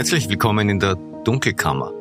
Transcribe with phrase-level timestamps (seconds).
[0.00, 0.94] Herzlich willkommen in der
[1.24, 1.92] Dunkelkammer.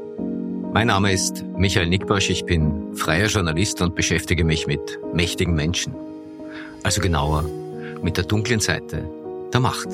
[0.72, 5.94] Mein Name ist Michael Nickbosch, ich bin freier Journalist und beschäftige mich mit mächtigen Menschen.
[6.82, 7.44] Also genauer
[8.02, 9.04] mit der dunklen Seite
[9.52, 9.90] der Macht.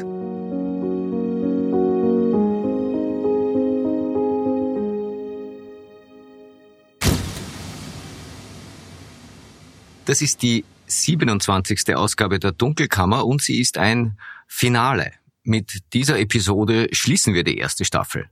[10.06, 11.96] Das ist die 27.
[11.96, 15.12] Ausgabe der Dunkelkammer und sie ist ein Finale.
[15.48, 18.28] Mit dieser Episode schließen wir die erste Staffel.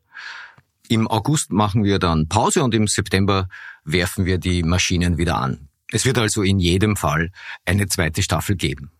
[0.89, 3.47] Im August machen wir dann Pause und im September
[3.85, 5.69] werfen wir die Maschinen wieder an.
[5.91, 7.31] Es wird also in jedem Fall
[7.65, 8.91] eine zweite Staffel geben.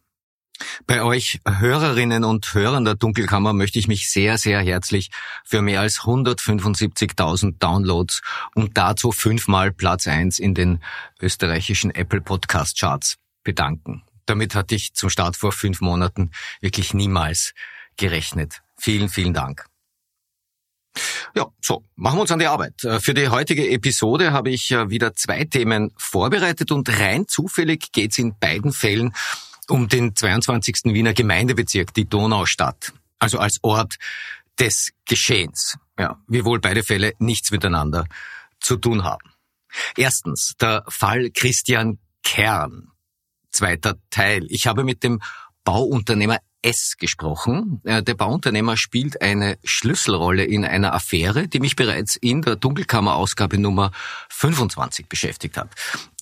[0.86, 5.10] Bei euch Hörerinnen und Hörern der Dunkelkammer möchte ich mich sehr, sehr herzlich
[5.44, 8.22] für mehr als 175.000 Downloads
[8.54, 10.84] und dazu fünfmal Platz eins in den
[11.20, 14.04] österreichischen Apple Podcast Charts bedanken.
[14.28, 16.30] Damit hatte ich zum Start vor fünf Monaten
[16.62, 17.54] wirklich niemals
[17.98, 18.62] gerechnet.
[18.78, 19.66] Vielen, vielen Dank.
[21.36, 22.84] Ja, so, machen wir uns an die Arbeit.
[22.84, 27.92] Äh, für die heutige Episode habe ich äh, wieder zwei Themen vorbereitet und rein zufällig
[27.92, 29.14] geht es in beiden Fällen
[29.70, 30.82] um den 22.
[30.86, 33.96] Wiener Gemeindebezirk, die Donaustadt, also als Ort
[34.60, 35.78] des Geschehens.
[35.98, 38.06] Ja, wir wohl beide Fälle nichts miteinander
[38.60, 39.32] zu tun haben.
[39.98, 42.92] Erstens, der Fall Christian Kern.
[43.52, 44.46] Zweiter Teil.
[44.50, 45.22] Ich habe mit dem
[45.64, 47.82] Bauunternehmer S gesprochen.
[47.84, 53.58] Äh, der Bauunternehmer spielt eine Schlüsselrolle in einer Affäre, die mich bereits in der Dunkelkammer-Ausgabe
[53.58, 53.92] Nummer
[54.30, 55.70] 25 beschäftigt hat.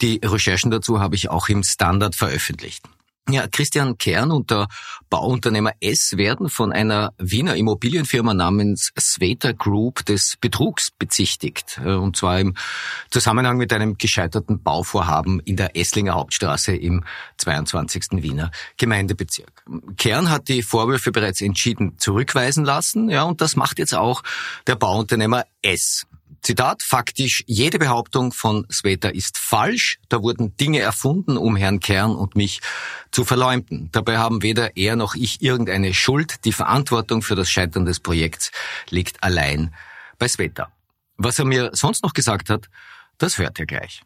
[0.02, 2.84] Die Recherchen dazu habe ich auch im Standard veröffentlicht.
[3.30, 4.68] Ja, Christian Kern und der
[5.10, 11.80] Bauunternehmer S werden von einer Wiener Immobilienfirma namens Sveta Group des Betrugs bezichtigt.
[11.86, 12.56] Äh, und zwar im
[13.12, 17.06] Zusammenhang mit einem gescheiterten Bauvorhaben in der Esslinger Hauptstraße im
[17.38, 18.24] 22.
[18.24, 19.66] Wiener Gemeindebezirk.
[19.98, 23.10] Kern hat die Vorwürfe bereits entschieden zurückweisen lassen.
[23.10, 24.24] Ja, und das macht jetzt auch
[24.66, 26.08] der Bauunternehmer S.
[26.42, 30.00] Zitat, faktisch, jede Behauptung von Sveta ist falsch.
[30.10, 32.62] Da wurden Dinge erfunden, um Herrn Kern und mich
[33.12, 33.90] zu verleumden.
[33.92, 36.44] Dabei haben weder er noch ich irgendeine Schuld.
[36.46, 38.52] Die Verantwortung für das Scheitern des Projekts
[38.90, 39.74] liegt allein
[40.18, 40.72] bei Sveta.
[41.18, 42.70] Was er mir sonst noch gesagt hat,
[43.20, 44.02] das hört ihr gleich.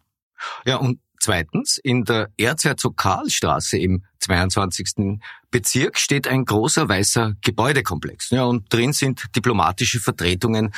[0.65, 5.19] Ja, und Zweitens, in der Erzherzog Karlstraße im 22.
[5.49, 8.29] Bezirk steht ein großer weißer Gebäudekomplex.
[8.29, 10.71] Ja, und drin sind diplomatische Vertretungen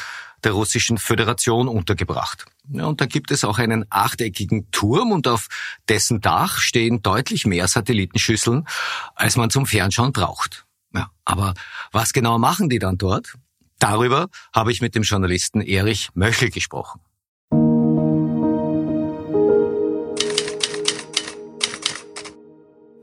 [0.45, 2.45] der Russischen Föderation untergebracht.
[2.69, 5.49] Ja, und da gibt es auch einen achteckigen Turm und auf
[5.89, 8.69] dessen Dach stehen deutlich mehr Satellitenschüsseln,
[9.15, 10.65] als man zum Fernschauen braucht.
[10.93, 11.55] Ja, aber
[11.91, 13.33] was genau machen die dann dort?
[13.79, 17.01] Darüber habe ich mit dem Journalisten Erich Möchel gesprochen.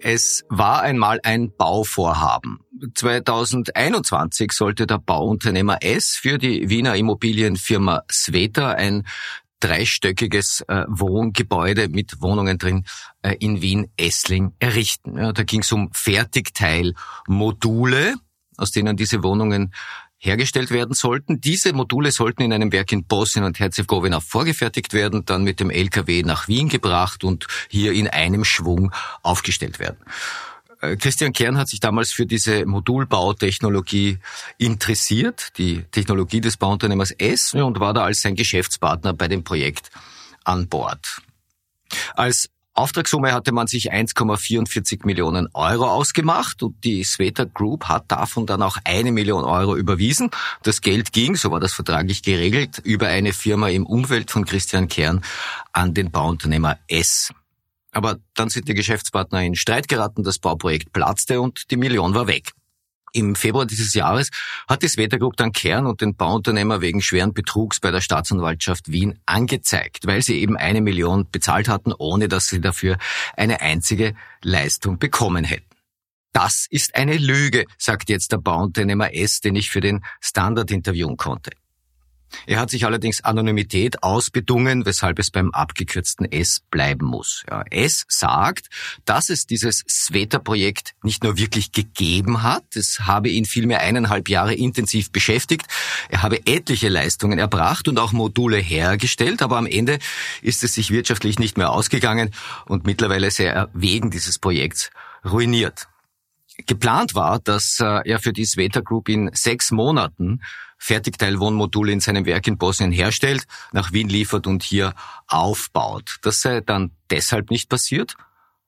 [0.07, 2.61] Es war einmal ein Bauvorhaben.
[2.95, 9.07] 2021 sollte der Bauunternehmer S für die Wiener Immobilienfirma Sveta ein
[9.61, 12.85] dreistöckiges äh, Wohngebäude mit Wohnungen drin
[13.23, 15.17] äh, in Wien-Essling errichten.
[15.17, 18.17] Ja, da ging es um Fertigteilmodule,
[18.59, 19.73] aus denen diese Wohnungen
[20.25, 21.41] hergestellt werden sollten.
[21.41, 25.71] Diese Module sollten in einem Werk in Bosnien und Herzegowina vorgefertigt werden, dann mit dem
[25.71, 28.93] LKW nach Wien gebracht und hier in einem Schwung
[29.23, 29.99] aufgestellt werden.
[30.81, 34.19] Äh, Christian Kern hat sich damals für diese Modulbautechnologie
[34.59, 39.91] interessiert, die Technologie des Bauunternehmers S, und war da als sein Geschäftspartner bei dem Projekt
[40.45, 41.21] an Bord.
[42.15, 48.47] Als Auftragssumme hatte man sich 1,44 Millionen Euro ausgemacht und die Sveta Group hat davon
[48.47, 50.31] dann auch eine Million Euro überwiesen.
[50.65, 54.89] Das Geld ging, so war das vertraglich geregelt, über eine Firma im Umfeld von Christian
[54.89, 55.23] Kern
[55.73, 57.33] an den Bauunternehmer S.
[57.93, 62.27] Aber dann sind die Geschäftspartner in Streit geraten, das Bauprojekt platzte und die Million war
[62.27, 62.55] weg.
[63.17, 64.31] Im Februar dieses Jahres
[64.69, 68.91] hat die Sveta Group dann Kern und den Bauunternehmer wegen schweren Betrugs bei der Staatsanwaltschaft
[68.91, 72.99] Wien angezeigt, weil sie eben eine Million bezahlt hatten, ohne dass sie dafür
[73.37, 75.71] eine einzige Leistung bekommen hätten.
[76.33, 81.17] Das ist eine Lüge, sagt jetzt der Bauunternehmer S, den ich für den Standard interviewen
[81.17, 81.53] konnte.
[82.47, 87.45] Er hat sich allerdings Anonymität ausbedungen, weshalb es beim abgekürzten S bleiben muss.
[87.51, 88.69] Ja, S sagt,
[89.05, 94.55] dass es dieses Sveta-Projekt nicht nur wirklich gegeben hat, es habe ihn vielmehr eineinhalb Jahre
[94.55, 95.67] intensiv beschäftigt,
[96.09, 99.99] er habe etliche Leistungen erbracht und auch Module hergestellt, aber am Ende
[100.43, 102.31] ist es sich wirtschaftlich nicht mehr ausgegangen
[102.67, 104.91] und mittlerweile sei er wegen dieses Projekts
[105.25, 105.89] ruiniert.
[106.67, 110.41] Geplant war, dass äh, er für die Sveta Group in sechs Monaten
[110.79, 114.95] Fertigteilwohnmodule in seinem Werk in Bosnien herstellt, nach Wien liefert und hier
[115.27, 116.19] aufbaut.
[116.23, 118.17] Das sei dann deshalb nicht passiert,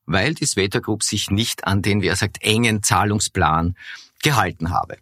[0.06, 3.76] weil die Sveta Group sich nicht an den, wie er sagt, engen Zahlungsplan
[4.22, 4.98] gehalten habe.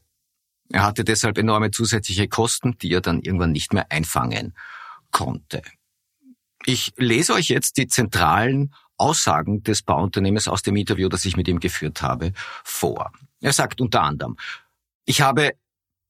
[0.70, 4.54] Er hatte deshalb enorme zusätzliche Kosten, die er dann irgendwann nicht mehr einfangen
[5.10, 5.62] konnte.
[6.66, 11.48] Ich lese euch jetzt die zentralen Aussagen des Bauunternehmens aus dem Interview, das ich mit
[11.48, 12.32] ihm geführt habe,
[12.64, 13.12] vor.
[13.40, 14.36] Er sagt unter anderem,
[15.04, 15.52] ich habe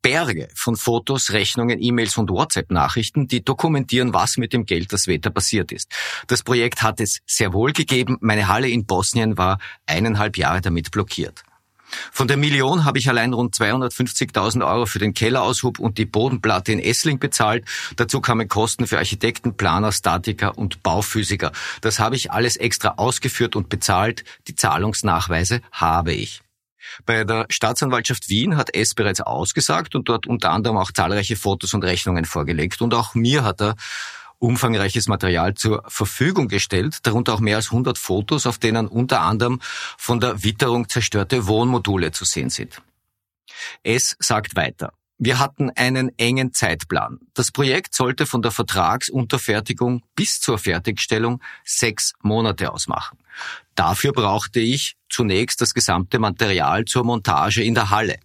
[0.05, 5.31] Berge von Fotos, Rechnungen, E-Mails und WhatsApp-Nachrichten, die dokumentieren, was mit dem Geld das Wetter
[5.31, 5.91] passiert ist.
[6.27, 8.19] Das Projekt hat es sehr wohl gegeben.
[8.21, 11.43] Meine Halle in Bosnien war eineinhalb Jahre damit blockiert.
[12.13, 16.73] Von der Million habe ich allein rund 250.000 Euro für den Kelleraushub und die Bodenplatte
[16.73, 17.65] in Essling bezahlt.
[17.97, 21.51] Dazu kamen Kosten für Architekten, Planer, Statiker und Bauphysiker.
[21.81, 24.25] Das habe ich alles extra ausgeführt und bezahlt.
[24.49, 26.44] Die Zahlungsnachweise habe ich.
[27.07, 31.75] Bei der Staatsanwaltschaft Wien hat S bereits ausgesagt und dort unter anderem auch zahlreiche Fotos
[31.75, 32.81] und Rechnungen vorgelegt.
[32.83, 33.77] Und auch mir hat er
[34.39, 39.61] umfangreiches Material zur Verfügung gestellt, darunter auch mehr als 100 Fotos, auf denen unter anderem
[39.97, 42.83] von der Witterung zerstörte Wohnmodule zu sehen sind.
[43.83, 44.93] S sagt weiter.
[45.17, 47.21] Wir hatten einen engen Zeitplan.
[47.35, 53.19] Das Projekt sollte von der Vertragsunterfertigung bis zur Fertigstellung sechs Monate ausmachen.
[53.77, 58.19] Dafür brauchte ich zunächst das gesamte Material zur Montage in der Halle.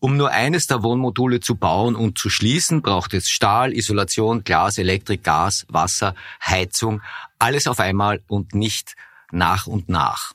[0.00, 4.78] Um nur eines der Wohnmodule zu bauen und zu schließen, braucht es Stahl, Isolation, Glas,
[4.78, 7.02] Elektrik, Gas, Wasser, Heizung,
[7.38, 8.96] alles auf einmal und nicht
[9.30, 10.32] nach und nach.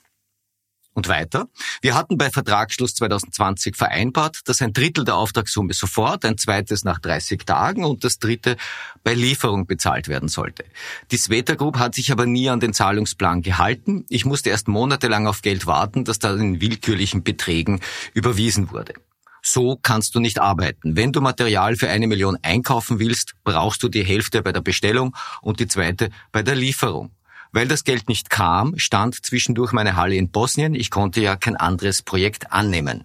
[0.98, 1.46] Und weiter.
[1.80, 6.98] Wir hatten bei Vertragsschluss 2020 vereinbart, dass ein Drittel der Auftragssumme sofort, ein zweites nach
[6.98, 8.56] 30 Tagen und das dritte
[9.04, 10.64] bei Lieferung bezahlt werden sollte.
[11.12, 14.06] Die Sveta Group hat sich aber nie an den Zahlungsplan gehalten.
[14.08, 17.78] Ich musste erst monatelang auf Geld warten, das dann in willkürlichen Beträgen
[18.12, 18.94] überwiesen wurde.
[19.40, 20.96] So kannst du nicht arbeiten.
[20.96, 25.14] Wenn du Material für eine Million einkaufen willst, brauchst du die Hälfte bei der Bestellung
[25.42, 27.12] und die zweite bei der Lieferung.
[27.52, 30.74] Weil das Geld nicht kam, stand zwischendurch meine Halle in Bosnien.
[30.74, 33.04] Ich konnte ja kein anderes Projekt annehmen.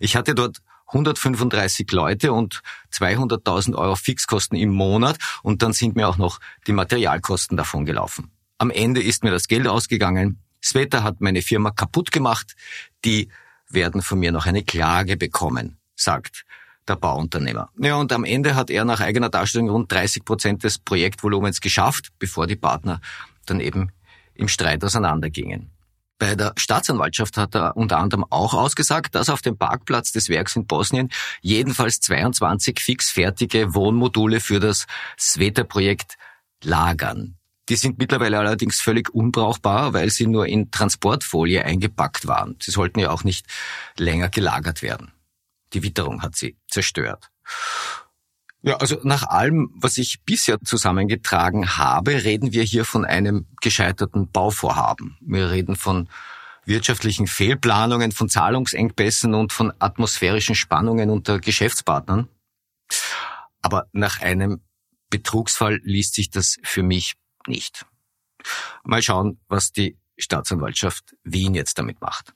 [0.00, 0.58] Ich hatte dort
[0.88, 2.62] 135 Leute und
[2.92, 8.30] 200.000 Euro Fixkosten im Monat und dann sind mir auch noch die Materialkosten davon gelaufen.
[8.58, 10.40] Am Ende ist mir das Geld ausgegangen.
[10.62, 12.54] Sveta hat meine Firma kaputt gemacht.
[13.04, 13.28] Die
[13.68, 16.44] werden von mir noch eine Klage bekommen, sagt
[16.88, 17.68] der Bauunternehmer.
[17.78, 22.10] Ja, und am Ende hat er nach eigener Darstellung rund 30 Prozent des Projektvolumens geschafft,
[22.18, 23.00] bevor die Partner
[23.46, 23.90] dann eben
[24.34, 25.70] im Streit auseinandergingen.
[26.18, 30.56] Bei der Staatsanwaltschaft hat er unter anderem auch ausgesagt, dass auf dem Parkplatz des Werks
[30.56, 31.10] in Bosnien
[31.42, 34.86] jedenfalls 22 fixfertige Wohnmodule für das
[35.18, 36.16] Sveta-Projekt
[36.62, 37.36] lagern.
[37.68, 42.56] Die sind mittlerweile allerdings völlig unbrauchbar, weil sie nur in Transportfolie eingepackt waren.
[42.62, 43.46] Sie sollten ja auch nicht
[43.98, 45.12] länger gelagert werden.
[45.72, 47.30] Die Witterung hat sie zerstört.
[48.66, 54.28] Ja, also nach allem, was ich bisher zusammengetragen habe, reden wir hier von einem gescheiterten
[54.32, 55.16] Bauvorhaben.
[55.20, 56.08] Wir reden von
[56.64, 62.28] wirtschaftlichen Fehlplanungen, von Zahlungsengpässen und von atmosphärischen Spannungen unter Geschäftspartnern.
[63.62, 64.60] Aber nach einem
[65.10, 67.14] Betrugsfall liest sich das für mich
[67.46, 67.86] nicht.
[68.82, 72.34] Mal schauen, was die Staatsanwaltschaft Wien jetzt damit macht.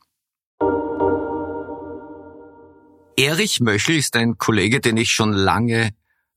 [3.16, 5.90] Erich Möchel ist ein Kollege, den ich schon lange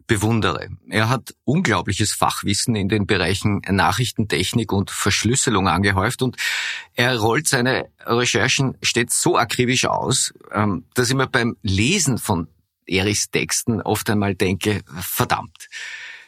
[0.07, 0.69] bewundere.
[0.89, 6.37] Er hat unglaubliches Fachwissen in den Bereichen Nachrichtentechnik und Verschlüsselung angehäuft und
[6.95, 12.47] er rollt seine Recherchen stets so akribisch aus, ähm, dass ich mir beim Lesen von
[12.85, 15.69] Erichs Texten oft einmal denke, verdammt,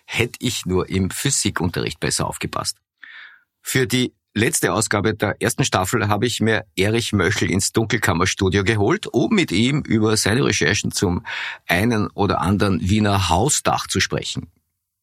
[0.05, 2.77] hätte ich nur im Physikunterricht besser aufgepasst.
[3.61, 9.07] Für die letzte Ausgabe der ersten Staffel habe ich mir Erich Möchel ins Dunkelkammerstudio geholt,
[9.07, 11.25] um mit ihm über seine Recherchen zum
[11.67, 14.51] einen oder anderen Wiener Hausdach zu sprechen.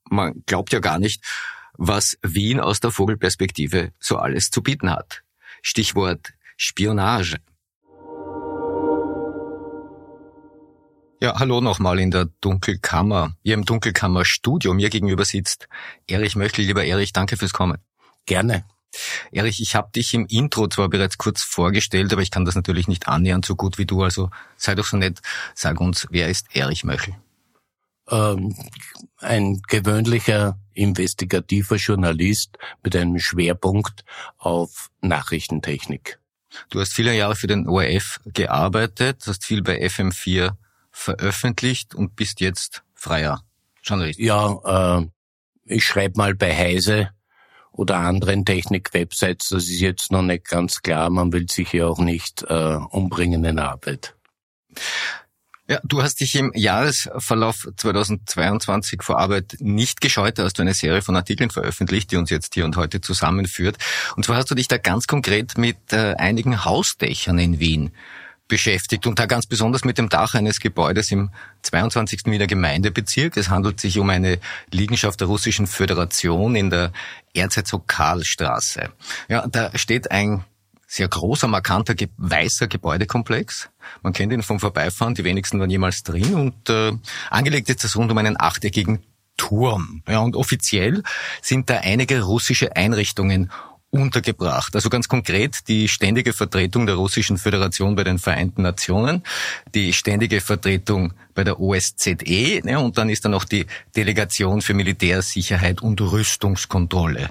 [0.08, 1.24] Man glaubt ja gar nicht,
[1.72, 5.22] was Wien aus der Vogelperspektive so alles zu bieten hat.
[5.62, 7.38] Stichwort Spionage.
[11.22, 14.74] Ja, hallo nochmal in der Dunkelkammer, hier im Dunkelkammerstudio.
[14.74, 15.68] Mir gegenüber sitzt
[16.06, 16.64] Erich Möchel.
[16.64, 17.78] Lieber Erich, danke fürs Kommen.
[18.26, 18.64] Gerne.
[19.30, 22.88] Erich, ich habe dich im Intro zwar bereits kurz vorgestellt, aber ich kann das natürlich
[22.88, 24.02] nicht annähernd so gut wie du.
[24.02, 25.20] Also sei doch so nett,
[25.54, 27.14] sag uns, wer ist Erich Möchel?
[28.10, 28.54] Ähm,
[29.18, 34.04] ein gewöhnlicher investigativer Journalist mit einem Schwerpunkt
[34.38, 36.18] auf Nachrichtentechnik.
[36.68, 40.52] Du hast viele Jahre für den ORF gearbeitet, hast viel bei FM4
[40.90, 43.42] veröffentlicht und bist jetzt freier
[43.82, 44.18] Journalist.
[44.18, 45.06] Ja, äh,
[45.64, 47.10] ich schreibe mal bei Heise
[47.72, 49.48] oder anderen Technik-Websites.
[49.48, 51.10] Das ist jetzt noch nicht ganz klar.
[51.10, 54.14] Man will sich ja auch nicht äh, umbringen in Arbeit.
[55.68, 60.74] Ja, du hast dich im Jahresverlauf 2022 vor Arbeit nicht gescheut, da hast du eine
[60.74, 63.78] Serie von Artikeln veröffentlicht, die uns jetzt hier und heute zusammenführt.
[64.16, 67.92] Und zwar hast du dich da ganz konkret mit äh, einigen Hausdächern in Wien
[68.52, 71.30] beschäftigt und da ganz besonders mit dem Dach eines Gebäudes im
[71.62, 72.26] 22.
[72.26, 73.38] Wiener Gemeindebezirk.
[73.38, 74.40] Es handelt sich um eine
[74.70, 76.92] Liegenschaft der Russischen Föderation in der
[77.32, 78.90] Erzherzog Karlstraße.
[79.28, 80.44] Ja, da steht ein
[80.86, 83.70] sehr großer, markanter, weißer Gebäudekomplex.
[84.02, 86.92] Man kennt ihn vom Vorbeifahren, die wenigsten waren jemals drin und äh,
[87.30, 89.02] angelegt ist das rund um einen achteckigen
[89.38, 90.02] Turm.
[90.06, 91.02] Ja, und offiziell
[91.40, 93.50] sind da einige russische Einrichtungen
[93.92, 94.74] untergebracht.
[94.74, 99.22] Also ganz konkret die ständige Vertretung der Russischen Föderation bei den Vereinten Nationen,
[99.74, 104.74] die ständige Vertretung bei der OSZE ne, und dann ist da noch die Delegation für
[104.74, 107.30] Militärsicherheit und Rüstungskontrolle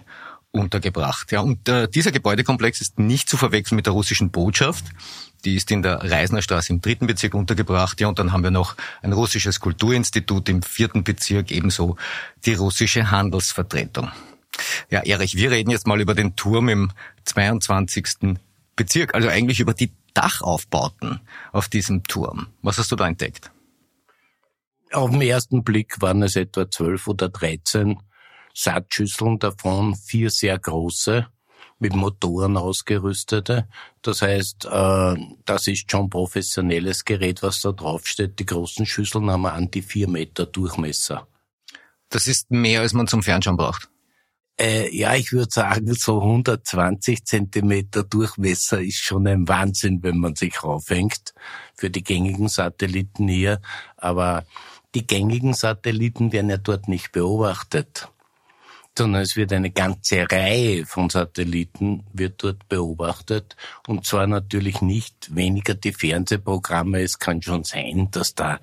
[0.52, 1.32] untergebracht.
[1.32, 4.86] Ja, und äh, dieser Gebäudekomplex ist nicht zu verwechseln mit der russischen Botschaft.
[5.46, 8.00] Die ist in der Reisnerstraße im dritten Bezirk untergebracht.
[8.02, 11.96] Ja, und dann haben wir noch ein russisches Kulturinstitut im vierten Bezirk, ebenso
[12.46, 14.12] die russische Handelsvertretung.
[14.90, 16.92] Ja, Erich, wir reden jetzt mal über den Turm im
[17.26, 18.38] 22.
[18.76, 22.48] Bezirk, also eigentlich über die Dachaufbauten auf diesem Turm.
[22.62, 23.52] Was hast du da entdeckt?
[24.92, 28.00] Auf den ersten Blick waren es etwa zwölf oder dreizehn
[28.54, 31.28] Saatschüsseln, davon vier sehr große,
[31.80, 33.68] mit Motoren ausgerüstete.
[34.02, 38.40] Das heißt, äh, das ist schon professionelles Gerät, was da draufsteht.
[38.40, 41.28] Die großen Schüsseln haben an die vier Meter Durchmesser.
[42.10, 43.90] Das ist mehr, als man zum Fernschauen braucht.
[44.62, 50.36] Äh, ja, ich würde sagen, so 120 Zentimeter Durchmesser ist schon ein Wahnsinn, wenn man
[50.36, 51.34] sich raufhängt
[51.74, 53.60] für die gängigen Satelliten hier.
[53.98, 54.46] Aber
[54.94, 58.10] die gängigen Satelliten werden ja dort nicht beobachtet,
[58.96, 63.56] sondern es wird eine ganze Reihe von Satelliten wird dort beobachtet.
[63.88, 67.02] Und zwar natürlich nicht weniger die Fernsehprogramme.
[67.02, 68.60] Es kann schon sein, dass da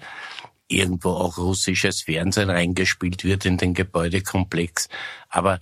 [0.68, 4.88] irgendwo auch russisches Fernsehen reingespielt wird in den Gebäudekomplex.
[5.28, 5.60] Aber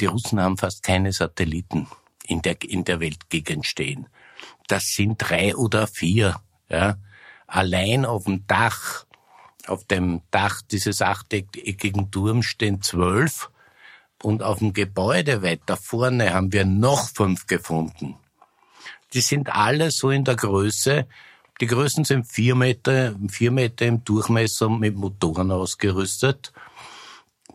[0.00, 1.86] die Russen haben fast keine Satelliten
[2.24, 4.06] in der, in der Weltgegend stehen.
[4.68, 6.96] Das sind drei oder vier, ja.
[7.46, 9.04] Allein auf dem Dach,
[9.66, 13.50] auf dem Dach dieses achteckigen Turms stehen zwölf
[14.22, 18.16] und auf dem Gebäude weiter vorne haben wir noch fünf gefunden.
[19.12, 21.06] Die sind alle so in der Größe,
[21.60, 26.52] die Größen sind vier Meter, vier Meter im Durchmesser mit Motoren ausgerüstet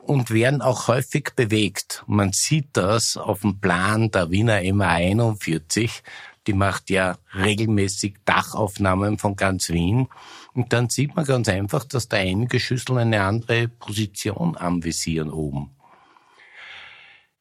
[0.08, 2.04] und werden auch häufig bewegt.
[2.08, 6.02] Man sieht das auf dem Plan der Wiener MA41.
[6.48, 10.08] Die macht ja regelmäßig Dachaufnahmen von ganz Wien.
[10.54, 15.76] Und dann sieht man ganz einfach, dass da einige Schüsseln eine andere Position anvisieren oben.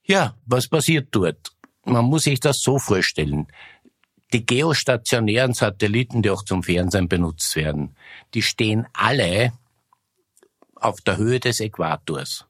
[0.02, 1.52] Ja, was passiert dort?
[1.84, 3.46] Man muss sich das so vorstellen.
[4.32, 7.94] Die geostationären Satelliten, die auch zum Fernsehen benutzt werden,
[8.34, 9.52] die stehen alle
[10.74, 12.45] auf der Höhe des Äquators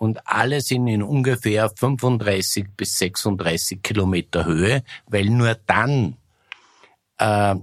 [0.00, 6.16] und alle sind in ungefähr 35 bis 36 Kilometer Höhe, weil nur dann
[7.18, 7.54] äh,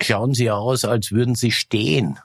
[0.00, 2.18] schauen sie aus, als würden sie stehen.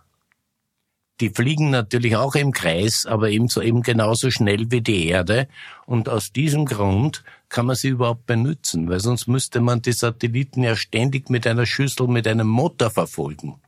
[1.19, 5.49] Die fliegen natürlich auch im Kreis, aber ebenso eben genauso schnell wie die Erde.
[5.85, 10.63] Und aus diesem Grund kann man sie überhaupt benutzen, weil sonst müsste man die Satelliten
[10.63, 13.59] ja ständig mit einer Schüssel, mit einem Motor verfolgen.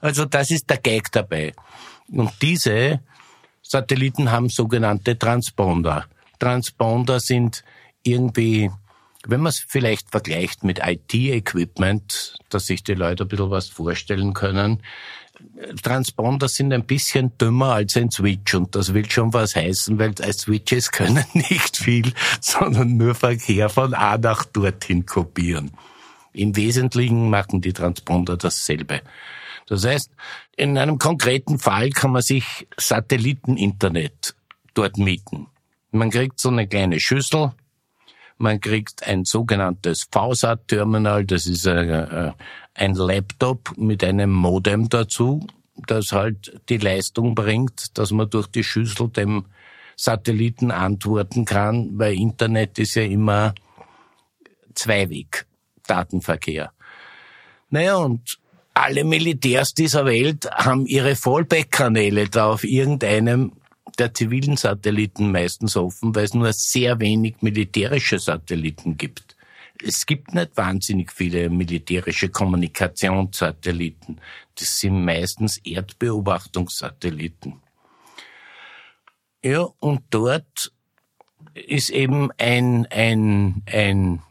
[0.00, 1.52] Also das ist der Gag dabei.
[2.08, 3.00] Und diese
[3.62, 6.06] Satelliten haben sogenannte Transponder.
[6.38, 7.64] Transponder sind
[8.02, 8.70] irgendwie,
[9.26, 14.34] wenn man es vielleicht vergleicht mit IT-Equipment, dass sich die Leute ein bisschen was vorstellen
[14.34, 14.82] können,
[15.82, 20.14] Transponder sind ein bisschen dümmer als ein Switch und das will schon was heißen, weil
[20.16, 25.72] Switches können nicht viel, sondern nur Verkehr von A nach dorthin kopieren.
[26.32, 29.02] Im Wesentlichen machen die Transponder dasselbe.
[29.66, 30.10] Das heißt,
[30.56, 34.34] in einem konkreten Fall kann man sich Satelliteninternet
[34.74, 35.48] dort mieten.
[35.90, 37.52] Man kriegt so eine kleine Schüssel,
[38.38, 42.32] man kriegt ein sogenanntes VSAT-Terminal, das ist ein, äh,
[42.74, 45.46] ein Laptop mit einem Modem dazu,
[45.86, 49.46] das halt die Leistung bringt, dass man durch die Schüssel dem
[49.96, 53.54] Satelliten antworten kann, weil Internet ist ja immer
[54.74, 56.72] Zweiweg-Datenverkehr.
[57.70, 58.38] Naja, und
[58.74, 63.52] alle Militärs dieser Welt haben ihre Fallback-Kanäle da auf irgendeinem
[63.98, 69.36] der zivilen Satelliten meistens offen, weil es nur sehr wenig militärische Satelliten gibt.
[69.84, 74.20] Es gibt nicht wahnsinnig viele militärische Kommunikationssatelliten.
[74.54, 77.60] Das sind meistens Erdbeobachtungssatelliten.
[79.44, 80.72] Ja, und dort
[81.54, 84.22] ist eben ein, ein, ein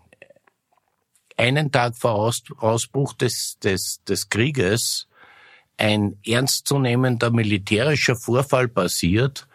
[1.41, 5.07] einen Tag vor Ausbruch des, des, des Krieges
[5.77, 9.47] ein ernstzunehmender militärischer Vorfall passiert,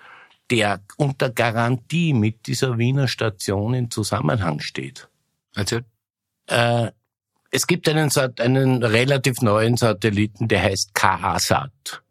[0.50, 5.08] der unter Garantie mit dieser Wiener Station in Zusammenhang steht.
[5.54, 5.84] Erzähl.
[6.48, 6.90] Äh,
[7.50, 12.02] Es gibt einen, einen relativ neuen Satelliten, der heißt KA-Sat.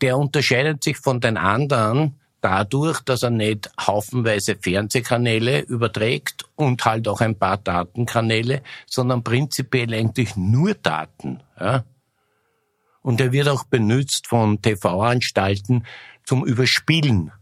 [0.00, 7.08] Der unterscheidet sich von den anderen dadurch, dass er nicht haufenweise Fernsehkanäle überträgt und halt
[7.08, 11.42] auch ein paar Datenkanäle, sondern prinzipiell eigentlich nur Daten.
[11.58, 11.84] Ja?
[13.02, 15.86] Und er wird auch benutzt von TV-Anstalten
[16.24, 17.32] zum Überspielen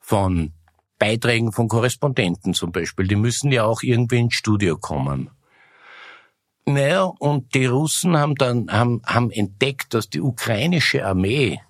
[0.00, 0.52] von
[0.98, 3.06] Beiträgen von Korrespondenten zum Beispiel.
[3.08, 5.30] Die müssen ja auch irgendwie ins Studio kommen.
[6.66, 11.60] Naja, und die Russen haben dann haben, haben entdeckt, dass die ukrainische Armee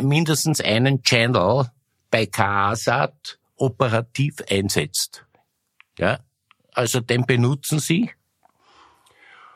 [0.00, 1.70] mindestens einen Channel
[2.10, 5.24] bei KASAT operativ einsetzt.
[5.98, 6.20] Ja,
[6.72, 8.10] also den benutzen sie.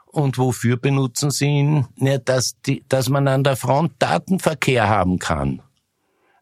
[0.07, 1.87] Und wofür benutzen sie ihn?
[1.97, 5.63] Ja, dass, die, dass man an der Front Datenverkehr haben kann.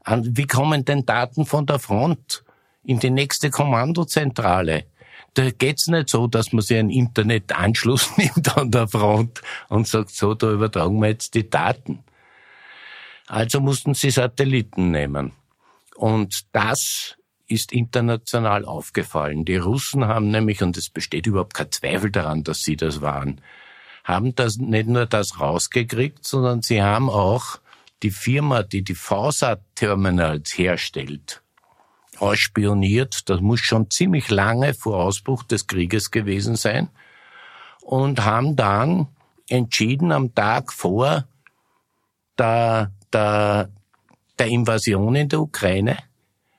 [0.06, 2.44] Wie kommen denn Daten von der Front
[2.84, 4.84] in die nächste Kommandozentrale?
[5.32, 10.10] Da geht's nicht so, dass man sich einen Internetanschluss nimmt an der Front und sagt,
[10.10, 12.04] so, da übertragen wir jetzt die Daten.
[13.26, 15.32] Also mussten sie Satelliten nehmen.
[15.96, 17.16] Und das
[17.46, 19.44] ist international aufgefallen.
[19.44, 23.40] Die Russen haben nämlich, und es besteht überhaupt kein Zweifel daran, dass sie das waren,
[24.02, 27.58] haben das nicht nur das rausgekriegt, sondern sie haben auch
[28.02, 31.42] die Firma, die die VSAT-Terminals herstellt,
[32.18, 33.28] ausspioniert.
[33.30, 36.90] Das muss schon ziemlich lange vor Ausbruch des Krieges gewesen sein.
[37.80, 39.08] Und haben dann
[39.48, 41.26] entschieden, am Tag vor
[42.38, 43.70] der der,
[44.38, 45.98] der Invasion in der Ukraine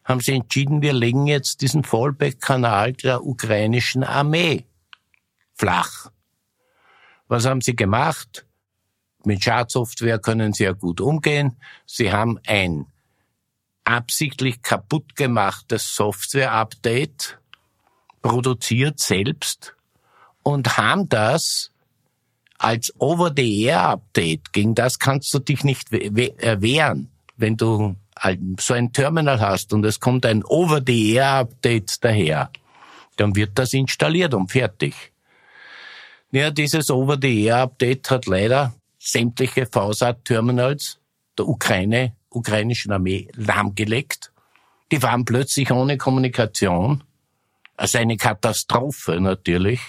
[0.04, 4.66] haben sie entschieden, wir legen jetzt diesen Fallback-Kanal der ukrainischen Armee
[5.56, 6.12] flach.
[7.28, 8.46] Was haben sie gemacht?
[9.24, 11.58] Mit Schadsoftware können sie ja gut umgehen.
[11.88, 12.86] Sie haben ein
[13.84, 17.40] absichtlich kaputt gemachtes Software-Update
[18.22, 19.76] produziert selbst
[20.44, 21.72] und haben das
[22.58, 27.96] als Over-the-Air-Update, gegen das kannst du dich nicht äh, wehren, wenn du
[28.60, 32.50] so ein Terminal hast und es kommt ein Over-the-Air-Update daher,
[33.18, 35.12] dann wird das installiert und fertig.
[36.32, 41.00] Ja, dieses Over-the-Air-Update hat leider sämtliche VSAT-Terminals
[41.38, 44.32] der Ukraine, ukrainischen Armee lahmgelegt.
[44.92, 47.04] Die waren plötzlich ohne Kommunikation.
[47.78, 49.80] Also eine Katastrophe natürlich.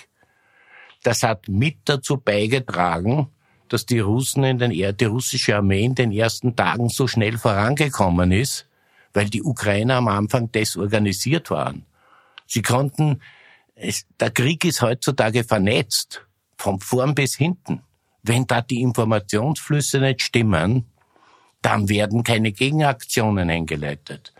[1.06, 3.28] Das hat mit dazu beigetragen,
[3.68, 8.32] dass die Russen in den, die russische Armee in den ersten Tagen so schnell vorangekommen
[8.32, 8.66] ist,
[9.14, 11.86] weil die Ukrainer am Anfang desorganisiert waren.
[12.48, 13.22] Sie konnten,
[13.76, 17.82] es, der Krieg ist heutzutage vernetzt, von vorn bis hinten.
[18.24, 20.86] Wenn da die Informationsflüsse nicht stimmen,
[21.62, 24.32] dann werden keine Gegenaktionen eingeleitet.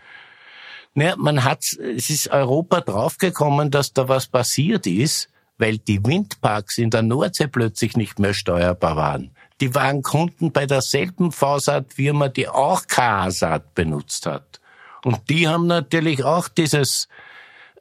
[0.95, 6.77] Naja, man hat, es ist Europa draufgekommen, dass da was passiert ist, weil die Windparks
[6.77, 9.31] in der Nordsee plötzlich nicht mehr steuerbar waren.
[9.59, 14.61] Die waren Kunden bei derselben VSAT-Firma, die auch KASAT benutzt hat.
[15.03, 17.07] Und die haben natürlich auch dieses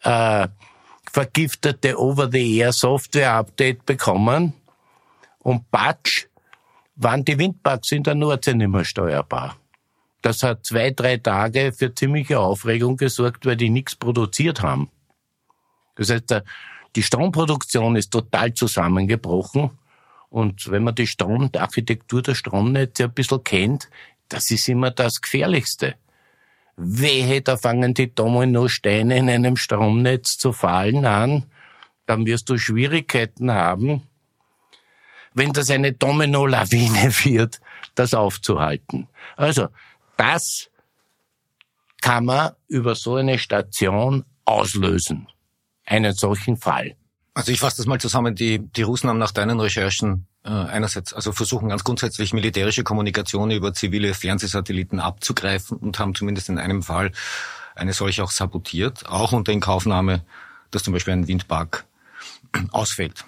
[0.02, 0.48] äh,
[1.10, 4.54] vergiftete Over-the-Air-Software-Update bekommen.
[5.40, 6.26] Und Batsch
[6.94, 9.56] waren die Windparks in der Nordsee nicht mehr steuerbar.
[10.22, 14.90] Das hat zwei, drei Tage für ziemliche Aufregung gesorgt, weil die nichts produziert haben.
[15.94, 16.44] Das heißt, der
[16.96, 19.70] die Stromproduktion ist total zusammengebrochen.
[20.30, 23.90] Und wenn man die Strom, die Architektur der Stromnetze ein bisschen kennt,
[24.28, 25.94] das ist immer das Gefährlichste.
[26.76, 31.44] Wehe, da fangen die Dominosteine in einem Stromnetz zu fallen an,
[32.06, 34.02] dann wirst du Schwierigkeiten haben,
[35.34, 37.60] wenn das eine Domino-Lawine wird,
[37.94, 39.06] das aufzuhalten.
[39.36, 39.68] Also,
[40.16, 40.70] das
[42.00, 45.28] kann man über so eine Station auslösen
[45.86, 46.96] einen solchen Fall.
[47.34, 48.34] Also ich fasse das mal zusammen.
[48.34, 53.50] Die, die Russen haben nach deinen Recherchen äh, einerseits also versuchen ganz grundsätzlich militärische Kommunikation
[53.50, 57.12] über zivile Fernsehsatelliten abzugreifen und haben zumindest in einem Fall
[57.74, 60.24] eine solche auch sabotiert, auch unter Inkaufnahme,
[60.70, 61.84] dass zum Beispiel ein Windpark
[62.72, 63.24] ausfällt.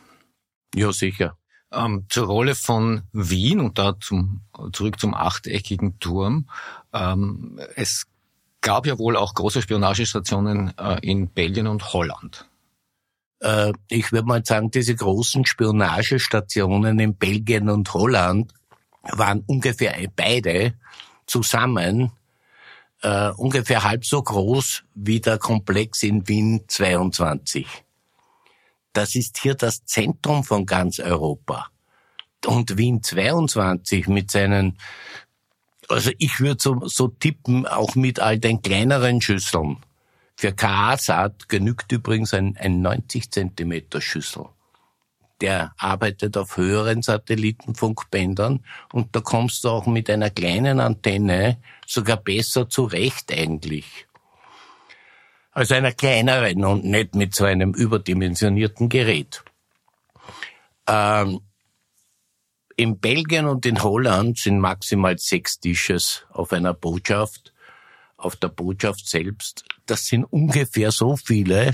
[0.75, 1.37] Ja, sicher.
[1.71, 4.41] Ähm, zur Rolle von Wien und da zum,
[4.73, 6.49] zurück zum achteckigen Turm.
[6.95, 8.07] Ähm, es
[8.63, 12.48] gab ja wohl auch große Spionagestationen äh, in Belgien und Holland.
[13.41, 18.53] Äh, ich würde mal sagen, diese großen Spionagestationen in Belgien und Holland
[19.03, 20.75] waren ungefähr beide
[21.27, 22.13] zusammen
[23.03, 27.67] äh, ungefähr halb so groß wie der Komplex in Wien 22.
[28.93, 31.69] Das ist hier das Zentrum von ganz Europa.
[32.47, 34.79] Und Wien 22 mit seinen
[35.89, 39.79] also ich würde so, so tippen, auch mit all den kleineren Schüsseln.
[40.41, 44.45] Für KA-Saat genügt übrigens ein, ein 90 Zentimeter Schüssel.
[45.41, 52.19] der arbeitet auf höheren Satellitenfunkbändern und da kommst du auch mit einer kleinen Antenne sogar
[52.19, 54.07] besser zurecht eigentlich.
[55.51, 59.43] Also einer kleineren und nicht mit so einem überdimensionierten Gerät.
[60.87, 61.41] Ähm,
[62.77, 67.53] in Belgien und in Holland sind maximal sechs Dishes auf einer Botschaft,
[68.19, 69.65] auf der Botschaft selbst.
[69.87, 71.73] Das sind ungefähr so viele,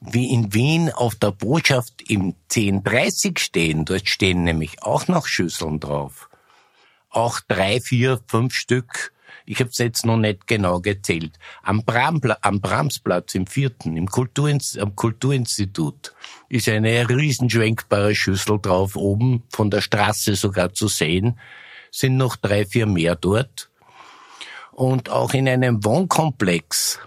[0.00, 3.84] wie in Wien auf der Botschaft im 1030 stehen.
[3.84, 6.28] Dort stehen nämlich auch noch Schüsseln drauf.
[7.10, 9.12] Auch drei, vier, fünf Stück.
[9.44, 11.32] Ich habe es jetzt noch nicht genau gezählt.
[11.62, 16.14] Am, Brampla am Bramsplatz im vierten, im Kulturinst am Kulturinstitut,
[16.50, 21.38] ist eine riesenschwenkbare Schüssel drauf, oben von der Straße sogar zu sehen.
[21.90, 23.70] Sind noch drei, vier mehr dort.
[24.78, 27.00] Und auch in einem Wohnkomplex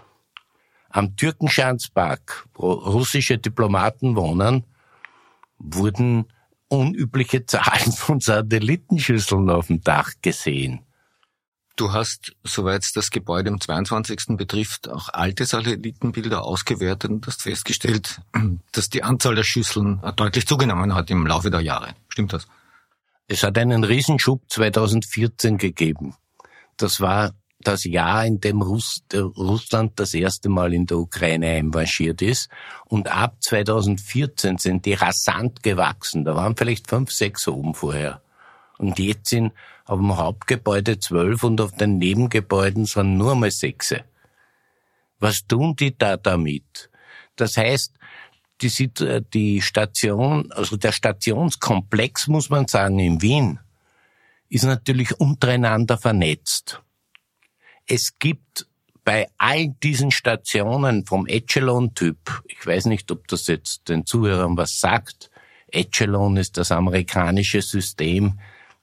[0.90, 4.66] am Türkenschanzpark, wo russische Diplomaten wohnen,
[5.56, 6.26] wurden
[6.68, 10.84] unübliche Zahlen von Satellitenschüsseln auf dem Dach gesehen.
[11.76, 14.36] Du hast, soweit das Gebäude im 22.
[14.36, 18.20] betrifft, auch alte Satellitenbilder ausgewertet und hast festgestellt,
[18.72, 21.94] dass die Anzahl der Schüsseln deutlich zugenommen hat im Laufe der Jahre.
[22.10, 22.46] Stimmt das?
[23.28, 26.16] Es hat einen Riesenschub 2014 gegeben.
[26.76, 27.32] Das war
[27.66, 32.48] das Jahr, in dem Russ, Russland das erste Mal in der Ukraine einmarschiert ist.
[32.86, 36.24] Und ab 2014 sind die rasant gewachsen.
[36.24, 38.22] Da waren vielleicht fünf, sechs oben vorher.
[38.78, 39.52] Und jetzt sind
[39.84, 43.94] auf dem Hauptgebäude zwölf und auf den Nebengebäuden sind nur mal sechs.
[45.18, 46.90] Was tun die da damit?
[47.36, 47.94] Das heißt,
[48.60, 53.58] die, die Station, also der Stationskomplex, muss man sagen, in Wien,
[54.48, 56.82] ist natürlich untereinander vernetzt
[57.92, 58.66] es gibt
[59.04, 64.80] bei all diesen Stationen vom Echelon-Typ, ich weiß nicht, ob das jetzt den Zuhörern was
[64.80, 65.30] sagt,
[65.70, 68.38] Echelon ist das amerikanische System,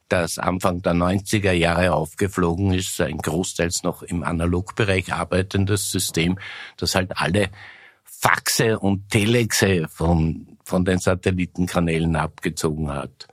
[0.10, 6.38] das Anfang der 90er Jahre aufgeflogen ist, ein großteils noch im Analogbereich arbeitendes System,
[6.78, 7.50] das halt alle
[8.04, 13.29] Faxe und Telexe von, von den Satellitenkanälen abgezogen hat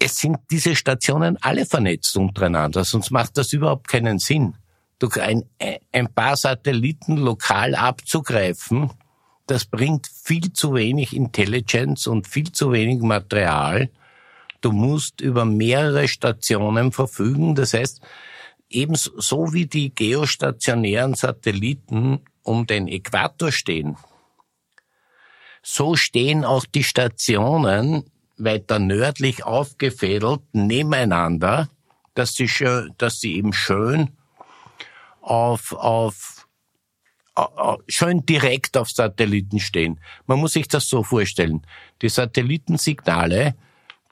[0.00, 4.54] es sind diese Stationen alle vernetzt untereinander, sonst macht das überhaupt keinen Sinn.
[4.98, 5.44] Durch ein,
[5.92, 8.90] ein paar Satelliten lokal abzugreifen,
[9.46, 13.90] das bringt viel zu wenig Intelligence und viel zu wenig Material.
[14.60, 17.54] Du musst über mehrere Stationen verfügen.
[17.54, 18.00] Das heißt,
[18.68, 23.96] ebenso wie die geostationären Satelliten um den Äquator stehen,
[25.62, 28.04] so stehen auch die Stationen
[28.38, 31.68] weiter nördlich aufgefädelt nebeneinander,
[32.14, 34.10] dass sie, schön, dass sie eben schön
[35.20, 36.46] auf, auf,
[37.86, 40.00] schön direkt auf Satelliten stehen.
[40.26, 41.66] Man muss sich das so vorstellen.
[42.02, 43.54] Die Satellitensignale,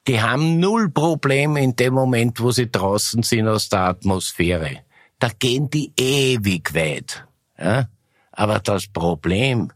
[0.07, 4.83] die haben null Problem in dem Moment, wo sie draußen sind aus der Atmosphäre.
[5.19, 7.25] Da gehen die ewig weit.
[7.57, 7.89] Ja?
[8.31, 9.71] Aber das Problem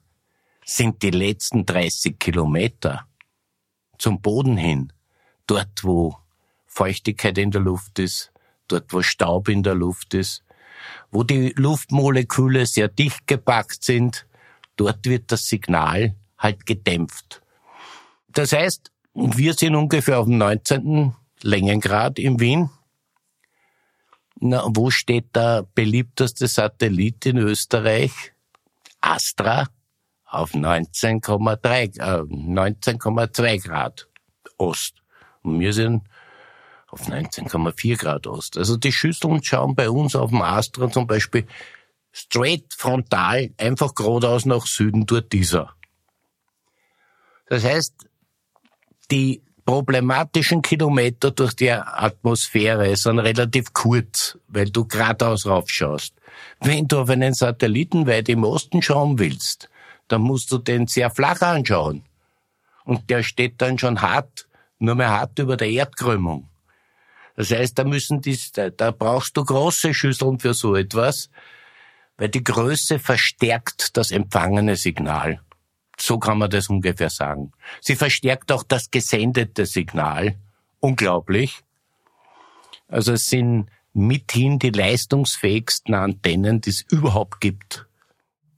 [0.64, 3.08] sind die letzten 30 Kilometer
[4.02, 4.92] zum Boden hin,
[5.46, 6.18] dort wo
[6.66, 8.32] Feuchtigkeit in der Luft ist,
[8.68, 10.44] dort wo Staub in der Luft ist,
[11.12, 14.26] wo die Luftmoleküle sehr dicht gepackt sind,
[14.76, 17.44] dort wird das Signal halt gedämpft.
[18.30, 21.14] Das heißt, wir sind ungefähr auf dem 19.
[21.44, 22.70] Längengrad in Wien.
[24.40, 28.34] Na, wo steht der beliebteste Satellit in Österreich?
[29.02, 29.68] Astra
[30.32, 34.08] auf 19,3, äh, 19,2 Grad
[34.58, 34.96] Ost.
[35.44, 36.04] Und wir sind
[36.88, 38.58] auf 19,4 Grad Ost.
[38.58, 41.46] Also die Schüsseln schauen bei uns auf dem Astra zum Beispiel
[42.12, 45.74] straight frontal, einfach geradeaus nach Süden durch dieser.
[47.48, 48.08] Das heißt,
[49.10, 56.14] die problematischen Kilometer durch die Atmosphäre sind relativ kurz, weil du geradeaus raufschaust.
[56.62, 59.70] Wenn du auf einen Satelliten weit im Osten schauen willst,
[60.12, 62.04] dann musst du den sehr flach anschauen.
[62.84, 64.48] Und der steht dann schon hart,
[64.80, 66.50] nur mehr hart über der Erdkrümmung.
[67.36, 71.30] Das heißt, da müssen die, da brauchst du große Schüsseln für so etwas,
[72.18, 75.42] weil die Größe verstärkt das empfangene Signal.
[75.98, 77.52] So kann man das ungefähr sagen.
[77.80, 80.36] Sie verstärkt auch das gesendete Signal.
[80.80, 81.62] Unglaublich.
[82.88, 87.88] Also es sind mithin die leistungsfähigsten Antennen, die es überhaupt gibt.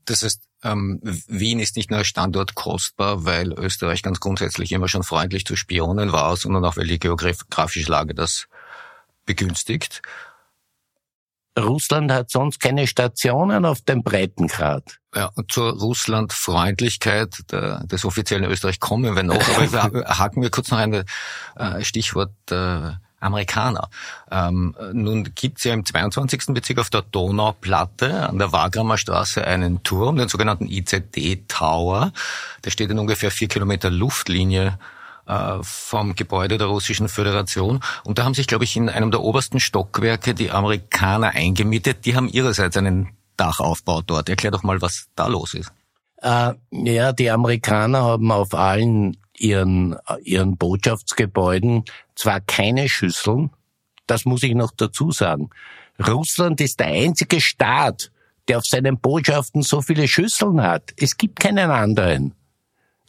[0.06, 5.04] Das heißt, ähm, Wien ist nicht nur Standort kostbar, weil Österreich ganz grundsätzlich immer schon
[5.04, 8.48] freundlich zu Spionen war, sondern auch weil die geografische Lage das
[9.26, 10.02] begünstigt.
[11.58, 14.98] Russland hat sonst keine Stationen auf dem Breitengrad.
[15.16, 20.72] Ja, und zur Russlandfreundlichkeit des offiziellen Österreich kommen wir noch, aber wir haken wir kurz
[20.72, 21.06] noch ein
[21.56, 23.90] äh, Stichwort äh, Amerikaner.
[24.30, 26.54] Ähm, nun gibt's ja im 22.
[26.54, 32.12] Bezirk auf der Donauplatte an der Wagramer Straße einen Turm, den sogenannten ICD Tower.
[32.64, 34.78] Der steht in ungefähr vier Kilometer Luftlinie
[35.26, 37.80] äh, vom Gebäude der Russischen Föderation.
[38.04, 42.06] Und da haben sich, glaube ich, in einem der obersten Stockwerke die Amerikaner eingemietet.
[42.06, 44.30] Die haben ihrerseits einen Dachaufbau dort.
[44.30, 45.72] Erklär doch mal, was da los ist.
[46.22, 51.84] Äh, ja, die Amerikaner haben auf allen ihren, ihren Botschaftsgebäuden
[52.16, 53.52] zwar keine Schüsseln,
[54.08, 55.50] das muss ich noch dazu sagen.
[56.06, 58.12] Russland ist der einzige Staat,
[58.48, 60.94] der auf seinen Botschaften so viele Schüsseln hat.
[60.98, 62.34] Es gibt keinen anderen.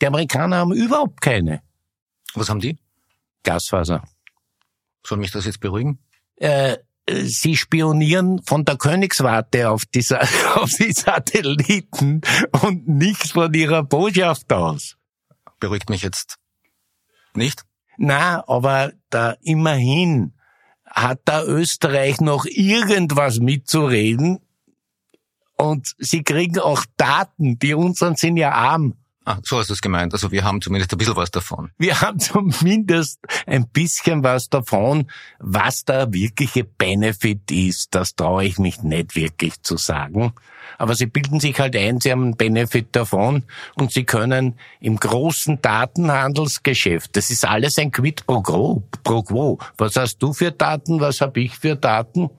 [0.00, 1.62] Die Amerikaner haben überhaupt keine.
[2.34, 2.78] Was haben die?
[3.42, 4.02] Gasfaser.
[5.06, 5.98] Soll mich das jetzt beruhigen?
[6.36, 10.04] Äh, sie spionieren von der Königswarte auf die,
[10.54, 12.22] auf die Satelliten
[12.62, 14.96] und nicht von ihrer Botschaft aus.
[15.60, 16.36] Beruhigt mich jetzt
[17.34, 17.64] nicht?
[17.96, 20.34] Na, aber da immerhin
[20.86, 24.40] hat da Österreich noch irgendwas mitzureden
[25.56, 28.94] und sie kriegen auch Daten, die unseren sind ja arm.
[29.26, 30.12] Ah, so hast du es gemeint.
[30.12, 31.70] Also wir haben zumindest ein bisschen was davon.
[31.78, 35.10] Wir haben zumindest ein bisschen was davon.
[35.38, 40.34] Was der wirkliche Benefit ist, das traue ich mich nicht wirklich zu sagen.
[40.78, 44.96] Aber sie bilden sich halt ein, sie haben einen Benefit davon und sie können im
[44.96, 48.82] großen Datenhandelsgeschäft, das ist alles ein Quid pro quo.
[49.02, 49.58] Pro quo.
[49.76, 52.30] Was hast du für Daten, was habe ich für Daten?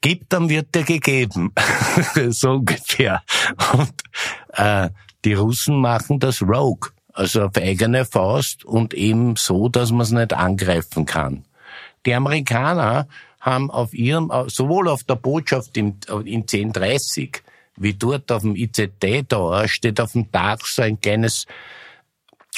[0.00, 1.52] Gibt, dann wird dir gegeben.
[2.28, 3.22] so ungefähr.
[3.72, 3.92] Und
[4.52, 4.90] äh,
[5.24, 10.12] die Russen machen das Rogue, also auf eigene Faust und eben so, dass man es
[10.12, 11.44] nicht angreifen kann.
[12.04, 13.08] Die Amerikaner
[13.40, 17.42] haben auf ihrem, sowohl auf der Botschaft in, in 1030
[17.76, 21.46] wie dort auf dem ICT da steht auf dem Dach so ein kleines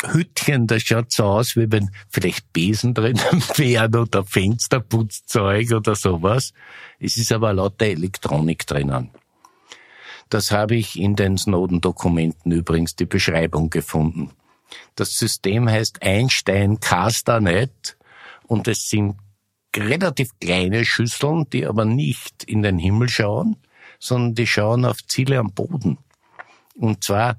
[0.04, 3.18] Hütchen, das schaut so aus, wie wenn vielleicht Besen drinnen
[3.56, 6.52] wären oder Fensterputzzeug oder sowas.
[7.00, 9.10] Es ist aber lauter Elektronik drinnen.
[10.28, 14.30] Das habe ich in den Snowden-Dokumenten übrigens die Beschreibung gefunden.
[14.94, 17.96] Das System heißt Einstein Castanet
[18.46, 19.16] und es sind
[19.74, 23.56] relativ kleine Schüsseln, die aber nicht in den Himmel schauen,
[23.98, 25.98] sondern die schauen auf Ziele am Boden.
[26.74, 27.36] Und zwar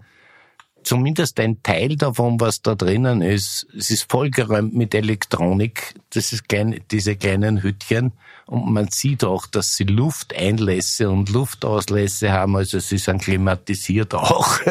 [0.83, 6.47] zumindest ein Teil davon, was da drinnen ist, es ist vollgeräumt mit Elektronik, das ist
[6.47, 8.13] klein, diese kleinen Hütchen,
[8.45, 14.59] und man sieht auch, dass sie Lufteinlässe und Luftauslässe haben, also sie sind klimatisiert auch.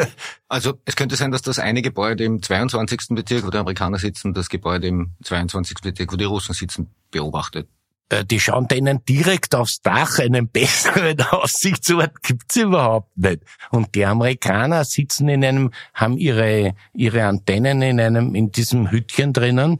[0.51, 3.09] Also es könnte sein, dass das eine Gebäude im 22.
[3.09, 5.77] Bezirk, wo die Amerikaner sitzen, das Gebäude im 22.
[5.83, 7.69] Bezirk, wo die Russen sitzen, beobachtet.
[8.09, 13.43] Äh, die schauen denen direkt aufs Dach, einen besseren Aussichtsort gibt's überhaupt nicht.
[13.69, 19.33] Und die Amerikaner sitzen in einem, haben ihre, ihre Antennen in einem, in diesem Hütchen
[19.33, 19.79] drinnen.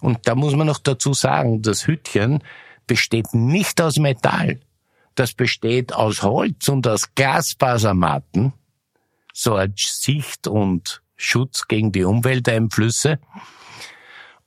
[0.00, 2.42] Und da muss man noch dazu sagen, das Hütchen
[2.86, 4.60] besteht nicht aus Metall.
[5.14, 8.52] Das besteht aus Holz und aus Glasfasermatten,
[9.34, 13.18] so als Sicht und Schutz gegen die Umwelteinflüsse.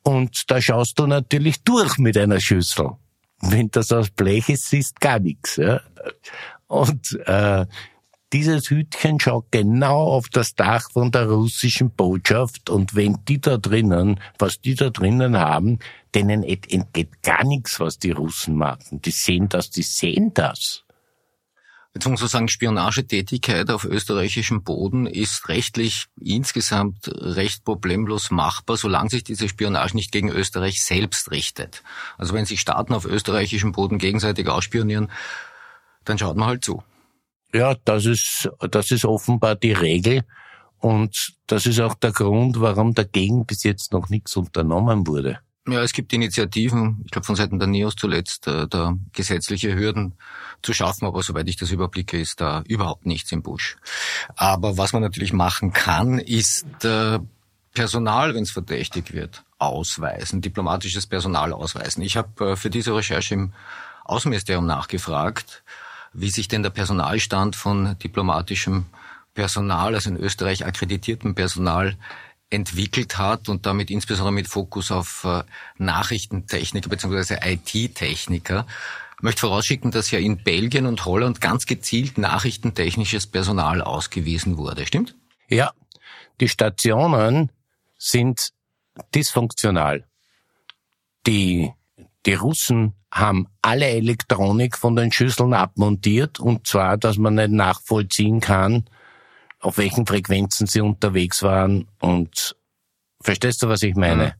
[0.01, 2.97] Und da schaust du natürlich durch mit einer Schüssel.
[3.45, 5.58] Wenn das aus Blech ist, ist gar nichts.
[5.58, 5.82] Ja?
[6.67, 7.65] Und äh,
[8.34, 13.58] dieses Hütchen schaut genau auf das Dach von der russischen Botschaft und wenn die da
[13.58, 15.77] drinnen, was die da drinnen haben,
[16.15, 19.01] denen entgeht gar nichts, was die Russen machen.
[19.01, 20.84] Die sehen das, die sehen das.
[21.95, 29.12] Jetzt muss man sagen, Spionagetätigkeit auf österreichischem Boden ist rechtlich insgesamt recht problemlos machbar, solange
[29.12, 31.84] sich diese Spionage nicht gegen Österreich selbst richtet.
[32.17, 35.12] Also wenn sich Staaten auf österreichischem Boden gegenseitig ausspionieren,
[36.03, 36.84] dann schaut man halt zu.
[37.53, 40.25] Ja, das ist, das ist offenbar die Regel.
[40.79, 45.39] Und das ist auch der Grund, warum dagegen bis jetzt noch nichts unternommen wurde.
[45.65, 50.13] Ja, es gibt Initiativen, ich glaube von Seiten der NEOS zuletzt, äh, da gesetzliche Hürden
[50.62, 53.78] zu schaffen, aber soweit ich das überblicke, ist da überhaupt nichts im Busch.
[54.36, 57.19] Aber was man natürlich machen kann, ist äh,
[57.73, 62.04] Personal, wenn es verdächtig wird, ausweisen, diplomatisches Personal ausweisen.
[62.04, 63.54] Ich habe äh, für diese Recherche im
[64.04, 65.63] Außenministerium nachgefragt,
[66.12, 68.86] wie sich denn der Personalstand von diplomatischem
[69.34, 71.95] Personal, also in Österreich akkreditiertem Personal,
[72.53, 75.43] entwickelt hat und damit insbesondere mit Fokus auf äh,
[75.77, 77.37] Nachrichtentechniker bzw.
[77.43, 78.65] IT-Techniker.
[79.17, 84.85] Ich möchte vorausschicken, dass ja in Belgien und Holland ganz gezielt nachrichtentechnisches Personal ausgewiesen wurde.
[84.85, 85.15] Stimmt?
[85.49, 85.71] Ja,
[86.39, 87.49] die Stationen
[87.97, 88.49] sind
[89.13, 90.05] dysfunktional.
[91.25, 91.71] Die
[92.25, 98.39] Die Russen haben alle Elektronik von den Schüsseln abmontiert und zwar, dass man nicht nachvollziehen
[98.39, 98.85] kann,
[99.63, 102.56] auf welchen Frequenzen sie unterwegs waren und
[103.21, 104.36] verstehst du, was ich meine?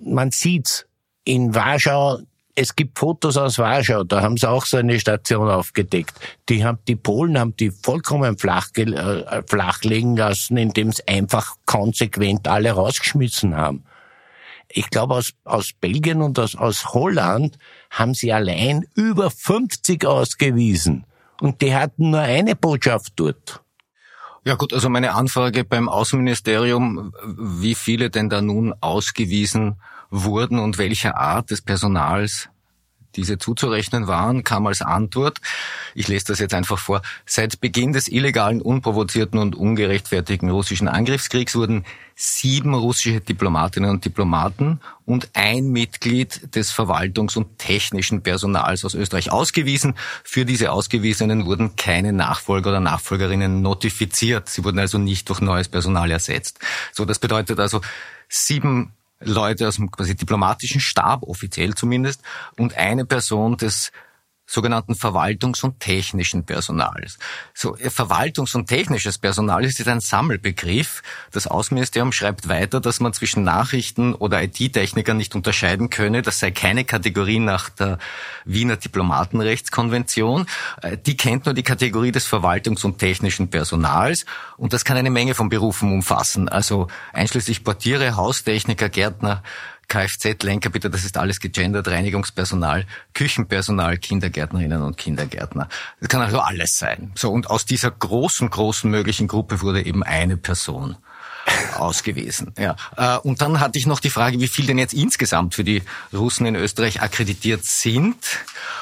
[0.00, 0.14] Mhm.
[0.14, 0.86] Man sieht's
[1.24, 2.18] in Warschau,
[2.56, 6.12] es gibt Fotos aus Warschau, da haben sie auch so eine Station aufgedeckt.
[6.48, 12.48] Die haben, die Polen haben die vollkommen flach, äh, flachlegen lassen, indem sie einfach konsequent
[12.48, 13.84] alle rausgeschmissen haben.
[14.68, 17.58] Ich glaube, aus, aus Belgien und aus, aus Holland
[17.90, 21.06] haben sie allein über 50 ausgewiesen.
[21.40, 23.62] Und die hatten nur eine Botschaft dort.
[24.44, 30.78] Ja gut, also meine Anfrage beim Außenministerium, wie viele denn da nun ausgewiesen wurden und
[30.78, 32.48] welcher Art des Personals
[33.16, 35.40] diese zuzurechnen waren, kam als Antwort,
[35.94, 41.54] ich lese das jetzt einfach vor, seit Beginn des illegalen, unprovozierten und ungerechtfertigten russischen Angriffskriegs
[41.54, 48.94] wurden sieben russische Diplomatinnen und Diplomaten und ein Mitglied des Verwaltungs- und technischen Personals aus
[48.94, 49.94] Österreich ausgewiesen.
[50.22, 54.50] Für diese Ausgewiesenen wurden keine Nachfolger oder Nachfolgerinnen notifiziert.
[54.50, 56.60] Sie wurden also nicht durch neues Personal ersetzt.
[56.92, 57.80] So, das bedeutet also
[58.28, 62.22] sieben Leute aus dem quasi diplomatischen Stab, offiziell zumindest,
[62.56, 63.92] und eine Person des
[64.50, 67.18] sogenannten Verwaltungs- und technischen Personals.
[67.54, 71.02] So, äh, Verwaltungs- und technisches Personal ist ein Sammelbegriff.
[71.30, 76.22] Das Außenministerium schreibt weiter, dass man zwischen Nachrichten oder IT-Technikern nicht unterscheiden könne.
[76.22, 77.98] Das sei keine Kategorie nach der
[78.44, 80.46] Wiener Diplomatenrechtskonvention.
[80.82, 84.26] Äh, die kennt nur die Kategorie des Verwaltungs- und technischen Personals.
[84.56, 86.48] Und das kann eine Menge von Berufen umfassen.
[86.48, 89.44] Also einschließlich Portiere, Haustechniker, Gärtner,
[89.90, 95.68] Kfz-Lenker, bitte, das ist alles gegendert, Reinigungspersonal, Küchenpersonal, Kindergärtnerinnen und Kindergärtner.
[95.98, 97.12] Das kann also alles sein.
[97.16, 100.96] So, und aus dieser großen, großen möglichen Gruppe wurde eben eine Person
[101.76, 102.54] ausgewiesen.
[102.56, 102.76] Ja.
[102.96, 105.82] Äh, und dann hatte ich noch die Frage, wie viel denn jetzt insgesamt für die
[106.12, 108.16] Russen in Österreich akkreditiert sind.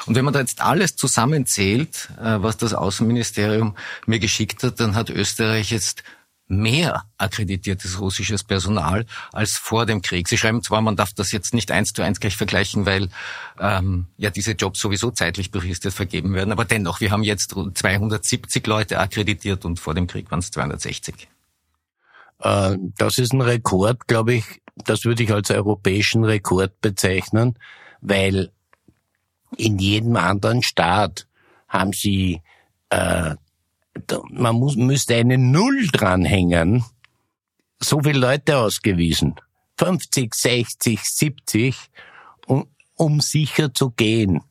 [0.05, 4.94] Und wenn man da jetzt alles zusammenzählt, äh, was das Außenministerium mir geschickt hat, dann
[4.94, 6.03] hat Österreich jetzt
[6.49, 10.29] mehr akkreditiertes russisches Personal als vor dem Krieg.
[10.29, 13.11] Sie schreiben zwar, man darf das jetzt nicht eins zu eins gleich vergleichen, weil
[13.61, 18.67] ähm, ja diese Jobs sowieso zeitlich befristet vergeben werden, aber dennoch, wir haben jetzt 270
[18.67, 21.29] Leute akkreditiert und vor dem Krieg waren es 260.
[22.41, 24.45] Äh, das ist ein Rekord, glaube ich,
[24.77, 27.59] das würde ich als europäischen Rekord bezeichnen,
[28.01, 28.51] weil
[29.57, 31.27] in jedem anderen Staat
[31.69, 32.43] haben sie
[32.91, 33.35] äh,
[34.31, 36.85] man muss, müsste eine Null dranhängen.
[37.81, 39.37] So viele Leute ausgewiesen.
[39.79, 41.77] 50, 60, 70,
[42.47, 44.43] um, um sicher zu gehen.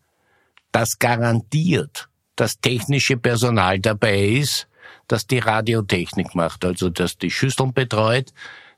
[0.72, 4.68] Das garantiert, dass technische Personal dabei ist,
[5.08, 8.34] dass die Radiotechnik macht, also dass die Schüsseln betreut,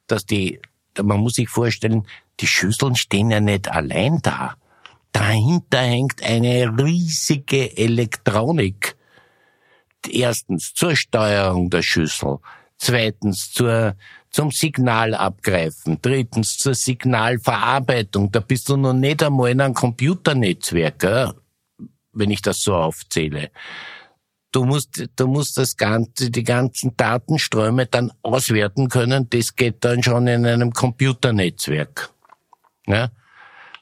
[0.07, 0.59] dass die,
[1.01, 2.07] man muss sich vorstellen,
[2.39, 4.55] die Schüsseln stehen ja nicht allein da.
[5.11, 8.95] Dahinter hängt eine riesige Elektronik
[10.07, 12.39] erstens zur Steuerung der Schüssel,
[12.77, 13.95] zweitens zur,
[14.31, 18.31] zum Signalabgreifen, drittens zur Signalverarbeitung.
[18.31, 21.33] Da bist du noch nicht einmal in einem Computernetzwerk, gell?
[22.13, 23.51] wenn ich das so aufzähle.
[24.51, 29.29] Du musst, du musst das ganze, die ganzen Datenströme dann auswerten können.
[29.29, 32.09] Das geht dann schon in einem Computernetzwerk.
[32.87, 33.11] Ja?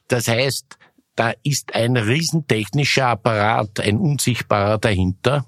[0.10, 0.78] Das heißt,
[1.16, 5.46] da ist ein riesentechnischer Apparat, ein unsichtbarer dahinter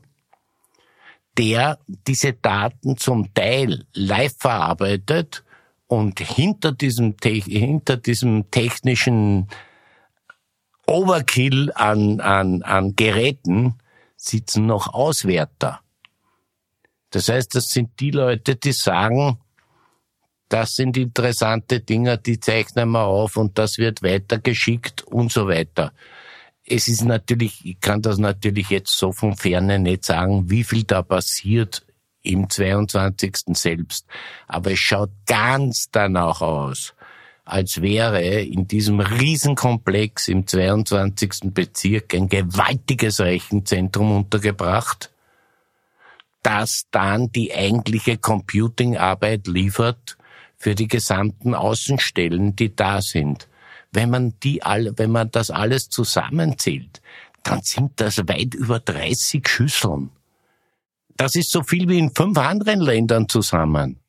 [1.37, 5.43] der diese Daten zum Teil live verarbeitet
[5.87, 9.47] und hinter diesem, hinter diesem technischen
[10.85, 13.75] Overkill an, an, an Geräten
[14.15, 15.81] sitzen noch Auswerter.
[17.11, 19.39] Das heißt, das sind die Leute, die sagen,
[20.49, 25.93] das sind interessante Dinge, die zeichnen wir auf und das wird weitergeschickt und so weiter
[26.69, 30.83] es ist natürlich, ich kann das natürlich jetzt so von Ferne nicht sagen, wie viel
[30.83, 31.85] da passiert
[32.21, 33.37] im 22.
[33.53, 34.05] selbst.
[34.47, 36.93] Aber es schaut ganz danach aus,
[37.43, 41.51] als wäre in diesem Riesenkomplex im 22.
[41.53, 45.11] Bezirk ein gewaltiges Rechenzentrum untergebracht,
[46.43, 50.17] das dann die eigentliche Computingarbeit liefert
[50.57, 53.48] für die gesamten Außenstellen, die da sind
[53.91, 57.01] wenn man die alle, wenn man das alles zusammenzählt,
[57.43, 60.11] dann sind das weit über 30 Schüsseln.
[61.17, 63.99] Das ist so viel wie in fünf anderen Ländern zusammen.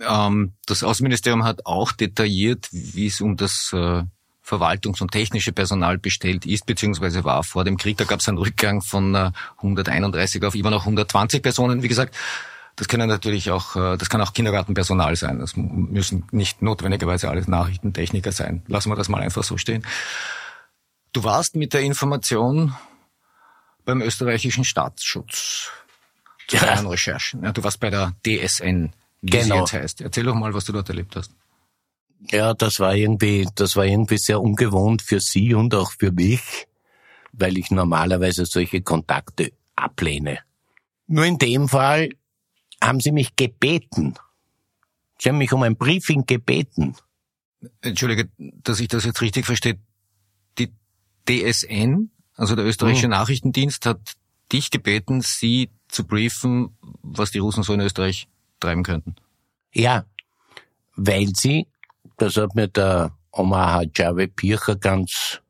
[0.00, 4.02] Ähm, das Außenministerium hat auch detailliert, wie es um das äh,
[4.42, 7.98] Verwaltungs- und technische Personal bestellt ist, beziehungsweise war vor dem Krieg.
[7.98, 9.14] Da gab es einen Rückgang von
[9.58, 11.82] 131 äh, auf immer noch 120 Personen.
[11.82, 12.16] Wie gesagt,
[12.78, 15.40] Das können natürlich auch, äh, das kann auch Kindergartenpersonal sein.
[15.40, 18.62] Das müssen nicht notwendigerweise alles Nachrichtentechniker sein.
[18.68, 19.84] Lassen wir das mal einfach so stehen.
[21.12, 22.76] Du warst mit der Information
[23.84, 25.70] beim österreichischen Staatsschutz
[26.46, 26.66] zu ja.
[26.66, 27.42] deinen Recherchen.
[27.42, 29.42] Ja, du warst bei der DSN, wie genau.
[29.42, 30.00] sie jetzt heißt.
[30.02, 31.32] Erzähl doch mal, was du dort erlebt hast.
[32.30, 36.68] Ja, das war irgendwie, das war irgendwie sehr ungewohnt für Sie und auch für mich,
[37.32, 40.38] weil ich normalerweise solche Kontakte ablehne.
[41.08, 42.10] Nur in dem Fall
[42.82, 44.14] haben Sie mich gebeten.
[45.18, 46.96] Sie haben mich um ein Briefing gebeten.
[47.80, 49.78] Entschuldige, dass ich das jetzt richtig verstehe.
[50.58, 50.72] Die
[51.28, 53.10] DSN, also der österreichische hm.
[53.10, 54.16] Nachrichtendienst, hat
[54.52, 58.28] dich gebeten, Sie zu briefen, was die Russen so in Österreich
[58.60, 59.16] treiben könnten.
[59.72, 60.04] Ja,
[60.96, 61.66] weil sie,
[62.16, 65.40] das hat mir der Omar Javed Pircher ganz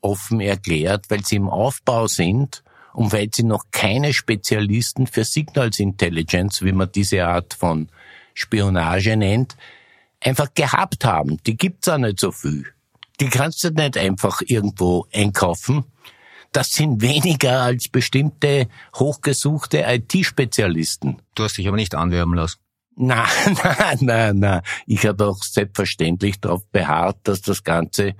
[0.00, 5.78] offen erklärt, weil sie im Aufbau sind und weil sie noch keine Spezialisten für Signals
[5.78, 7.88] Intelligence, wie man diese Art von
[8.34, 9.56] Spionage nennt,
[10.20, 11.38] einfach gehabt haben.
[11.46, 12.66] Die gibt's auch nicht so viel.
[13.20, 15.84] Die kannst du nicht einfach irgendwo einkaufen.
[16.52, 21.22] Das sind weniger als bestimmte hochgesuchte IT-Spezialisten.
[21.34, 22.58] Du hast dich aber nicht anwerben lassen.
[22.96, 23.26] Na,
[23.64, 24.62] na, na, na.
[24.86, 28.14] Ich habe auch selbstverständlich darauf beharrt, dass das Ganze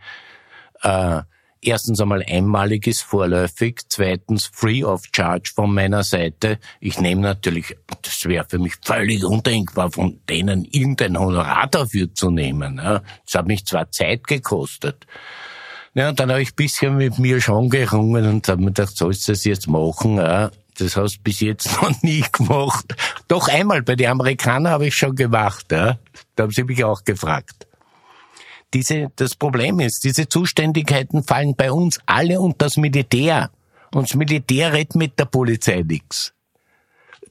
[0.83, 1.23] äh,
[1.63, 6.59] erstens einmal einmalig ist, vorläufig, zweitens free of charge von meiner Seite.
[6.81, 12.31] Ich nehme natürlich, das wäre für mich völlig undenkbar, von denen irgendein Honorar dafür zu
[12.31, 12.77] nehmen.
[12.77, 15.07] Das hat mich zwar Zeit gekostet.
[15.95, 19.27] Ja, und dann habe ich bisschen mit mir schon gerungen und habe mir gedacht, sollst
[19.27, 20.17] du das jetzt machen?
[20.17, 22.95] Das hast du bis jetzt noch nie gemacht.
[23.29, 25.67] Doch einmal bei den Amerikanern habe ich schon gemacht.
[25.69, 25.99] Da
[26.39, 27.67] haben sie mich auch gefragt
[28.75, 33.51] diese, das Problem ist, diese Zuständigkeiten fallen bei uns alle unter das Militär.
[33.93, 36.33] Und das Militär redet mit der Polizei nichts.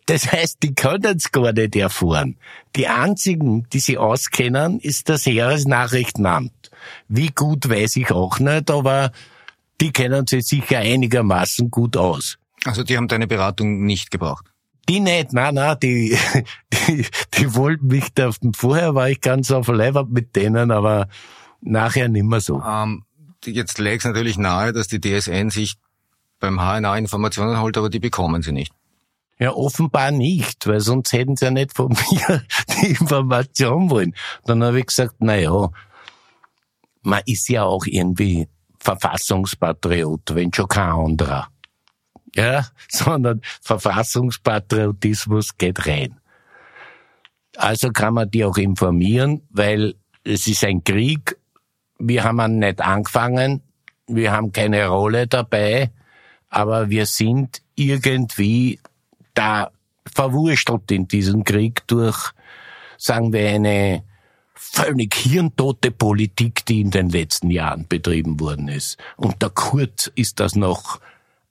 [0.05, 2.37] Das heißt, die können es gar nicht erfahren.
[2.75, 6.71] Die einzigen, die sie auskennen, ist das Heeresnachrichtenamt.
[7.07, 9.11] Wie gut weiß ich auch nicht, aber
[9.79, 12.37] die kennen sich sicher einigermaßen gut aus.
[12.65, 14.48] Also die haben deine Beratung nicht gebraucht?
[14.89, 16.17] Die nicht, nein, nein, die,
[16.73, 21.07] die, die wollten mich da, vorher war ich ganz auf Leib mit denen, aber
[21.61, 22.59] nachher nimmer so.
[22.63, 23.03] Ähm,
[23.45, 25.75] jetzt lägt es natürlich nahe, dass die DSN sich
[26.39, 28.73] beim HNA Informationen holt, aber die bekommen sie nicht.
[29.37, 32.43] Ja, offenbar nicht, weil sonst hätten sie ja nicht von mir
[32.81, 34.15] die Information wollen.
[34.45, 35.69] Dann habe ich gesagt, na ja,
[37.03, 38.47] man ist ja auch irgendwie
[38.79, 41.47] Verfassungspatriot, wenn schon kein anderer
[42.35, 46.19] ja, sondern Verfassungspatriotismus geht rein.
[47.57, 51.37] Also kann man die auch informieren, weil es ist ein Krieg.
[51.97, 53.61] Wir haben ihn nicht angefangen.
[54.07, 55.91] Wir haben keine Rolle dabei.
[56.49, 58.79] Aber wir sind irgendwie
[59.33, 59.71] da
[60.05, 62.31] verwurstelt in diesem Krieg durch,
[62.97, 64.03] sagen wir, eine
[64.53, 68.97] völlig hirntote Politik, die in den letzten Jahren betrieben worden ist.
[69.15, 70.99] Und der Kurt ist das noch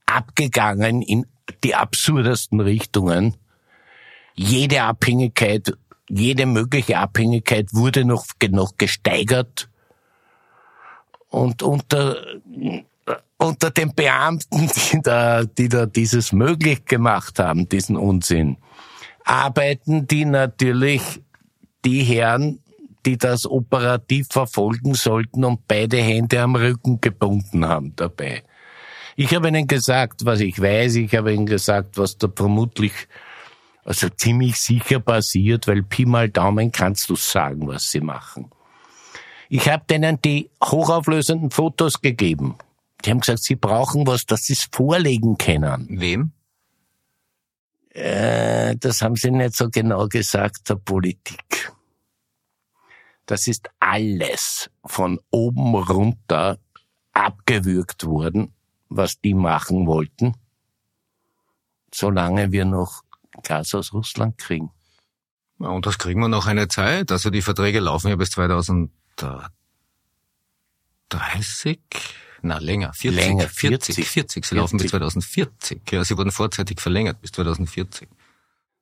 [0.09, 1.27] abgegangen in
[1.65, 3.37] die absurdesten Richtungen.
[4.35, 5.73] Jede Abhängigkeit,
[6.09, 9.69] jede mögliche Abhängigkeit wurde noch, noch gesteigert.
[11.31, 12.17] Und unter,
[13.37, 18.57] unter den Beamten, die da, die da dieses möglich gemacht haben, diesen Unsinn,
[19.25, 21.03] arbeiten die natürlich
[21.85, 22.61] die Herren,
[23.05, 28.43] die das operativ verfolgen sollten und beide Hände am Rücken gebunden haben dabei.
[29.21, 30.95] Ich habe Ihnen gesagt, was ich weiß.
[30.95, 32.93] Ich habe Ihnen gesagt, was da vermutlich
[33.85, 38.53] also ziemlich sicher passiert, weil Pi mal Daumen kannst du sagen, was sie machen.
[39.49, 42.59] Ich habe denen die hochauflösenden Fotos gegeben.
[43.05, 46.01] Die haben gesagt, sie brauchen was, das sie vorlegen können.
[46.01, 46.31] Wem?
[47.91, 51.73] Äh, das haben sie nicht so genau gesagt, der Politik.
[53.27, 56.61] Das ist alles von oben runter
[57.13, 58.55] abgewürgt worden
[58.89, 60.35] was die machen wollten,
[61.93, 63.03] solange wir noch
[63.43, 64.71] Gas aus Russland kriegen.
[65.59, 67.11] Und das kriegen wir noch eine Zeit.
[67.11, 68.91] Also die Verträge laufen ja bis 2030.
[72.43, 72.93] Na, länger.
[72.93, 73.25] 40.
[73.25, 73.95] Länger, 40.
[73.97, 74.09] 40.
[74.09, 74.45] 40.
[74.45, 74.51] Sie 40.
[74.53, 75.83] laufen bis 2040.
[75.91, 78.09] Ja, sie wurden vorzeitig verlängert bis 2040.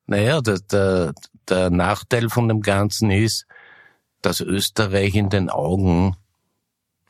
[0.07, 1.15] Naja, der, der,
[1.49, 3.47] der Nachteil von dem Ganzen ist,
[4.21, 6.17] dass Österreich in den Augen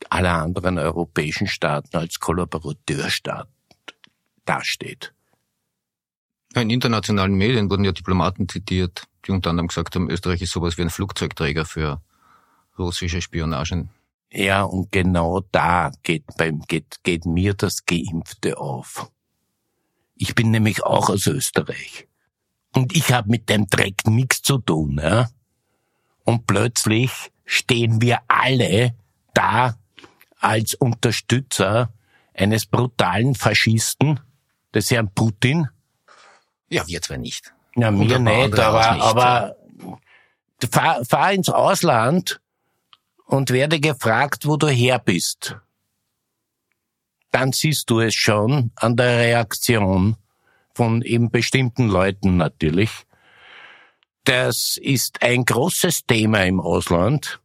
[0.09, 3.49] aller anderen europäischen Staaten als Kollaborateurstaat
[4.45, 5.13] dasteht.
[6.55, 10.77] In internationalen Medien wurden ja Diplomaten zitiert, die unter anderem gesagt haben, Österreich ist sowas
[10.77, 12.01] wie ein Flugzeugträger für
[12.77, 13.89] russische Spionagen.
[14.31, 19.11] Ja, und genau da geht, beim, geht, geht mir das Geimpfte auf.
[20.15, 22.07] Ich bin nämlich auch aus Österreich.
[22.73, 24.99] Und ich habe mit dem Dreck nichts zu tun.
[25.01, 25.29] Ja?
[26.23, 27.11] Und plötzlich
[27.45, 28.95] stehen wir alle
[29.33, 29.77] da
[30.39, 31.91] als Unterstützer
[32.33, 34.19] eines brutalen Faschisten,
[34.73, 35.67] des Herrn Putin.
[36.69, 37.53] Ja, wir zwar nicht.
[37.75, 39.03] Ja, mir nicht, aber, nicht.
[39.03, 39.55] aber
[40.71, 42.41] fahr, fahr ins Ausland
[43.25, 45.57] und werde gefragt, wo du her bist.
[47.31, 50.15] Dann siehst du es schon an der Reaktion
[50.73, 52.91] von eben bestimmten Leuten natürlich.
[54.23, 57.39] Das ist ein großes Thema im Ausland.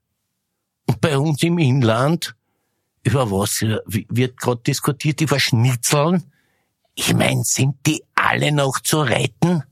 [0.86, 2.34] Und bei uns im Inland,
[3.05, 5.20] über was wird gerade diskutiert?
[5.20, 6.24] Über Schnitzeln?
[6.94, 9.62] Ich mein, sind die alle noch zu retten?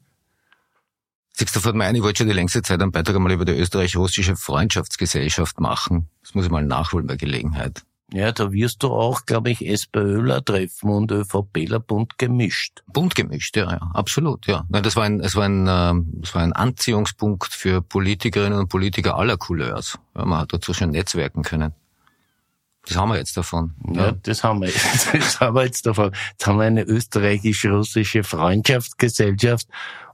[1.32, 4.36] Siehst du, mein, ich wollte schon die längste Zeit einen Beitrag einmal über die österreich-russische
[4.36, 6.08] Freundschaftsgesellschaft machen.
[6.22, 7.82] Das muss ich mal nachholen bei Gelegenheit.
[8.12, 12.82] Ja, da wirst du auch, glaube ich, SPÖler treffen und ÖVPler bunt gemischt.
[12.88, 14.64] Bunt gemischt, ja, ja, absolut, ja.
[14.68, 18.68] Nein, das war ein, es war ein, ähm, das war ein Anziehungspunkt für Politikerinnen und
[18.68, 19.98] Politiker aller Couleurs.
[20.16, 21.72] Ja, man hat dazu schon netzwerken können.
[22.86, 23.74] Das haben wir jetzt davon.
[23.92, 25.12] Ja, ja das haben wir jetzt.
[25.12, 26.12] Das haben wir jetzt davon.
[26.30, 29.68] Jetzt haben wir eine österreichisch-russische Freundschaftsgesellschaft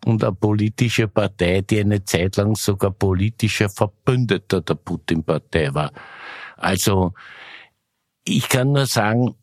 [0.04, 5.92] und eine politische Partei, die eine Zeit lang sogar politischer Verbündeter der Putin-Partei war.
[6.56, 7.12] Also,
[8.24, 9.36] ich kann nur sagen,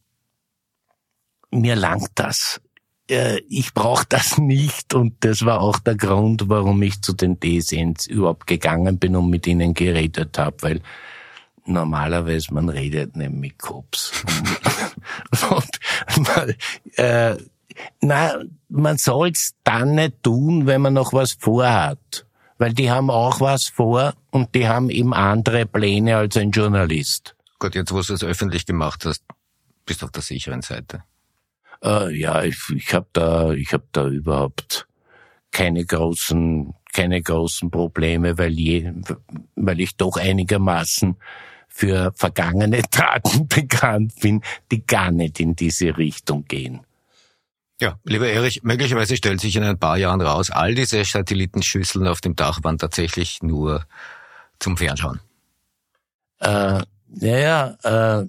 [1.51, 2.61] mir langt das.
[3.09, 7.39] Äh, ich brauche das nicht und das war auch der Grund, warum ich zu den
[7.39, 10.81] DSNs überhaupt gegangen bin und mit ihnen geredet habe, weil
[11.65, 14.23] normalerweise man redet nicht mit Cops.
[15.49, 16.55] und man,
[16.95, 17.37] äh,
[18.01, 22.25] na, man soll's dann nicht tun, wenn man noch was vorhat.
[22.57, 27.35] Weil die haben auch was vor und die haben eben andere Pläne als ein Journalist.
[27.59, 29.23] Gott, jetzt wo du es öffentlich gemacht hast,
[29.85, 31.03] bist du auf der sicheren Seite.
[31.83, 34.87] Äh, ja, ich, ich habe da, ich habe da überhaupt
[35.51, 38.91] keine großen, keine großen Probleme, weil je,
[39.55, 41.17] weil ich doch einigermaßen
[41.73, 46.81] für vergangene Taten bekannt bin, die gar nicht in diese Richtung gehen.
[47.81, 52.21] Ja, lieber Erich, möglicherweise stellt sich in ein paar Jahren raus, all diese Satellitenschüsseln auf
[52.21, 53.85] dem Dach waren tatsächlich nur
[54.59, 55.19] zum Fernschauen.
[56.39, 56.83] Äh,
[57.19, 58.27] ja, äh,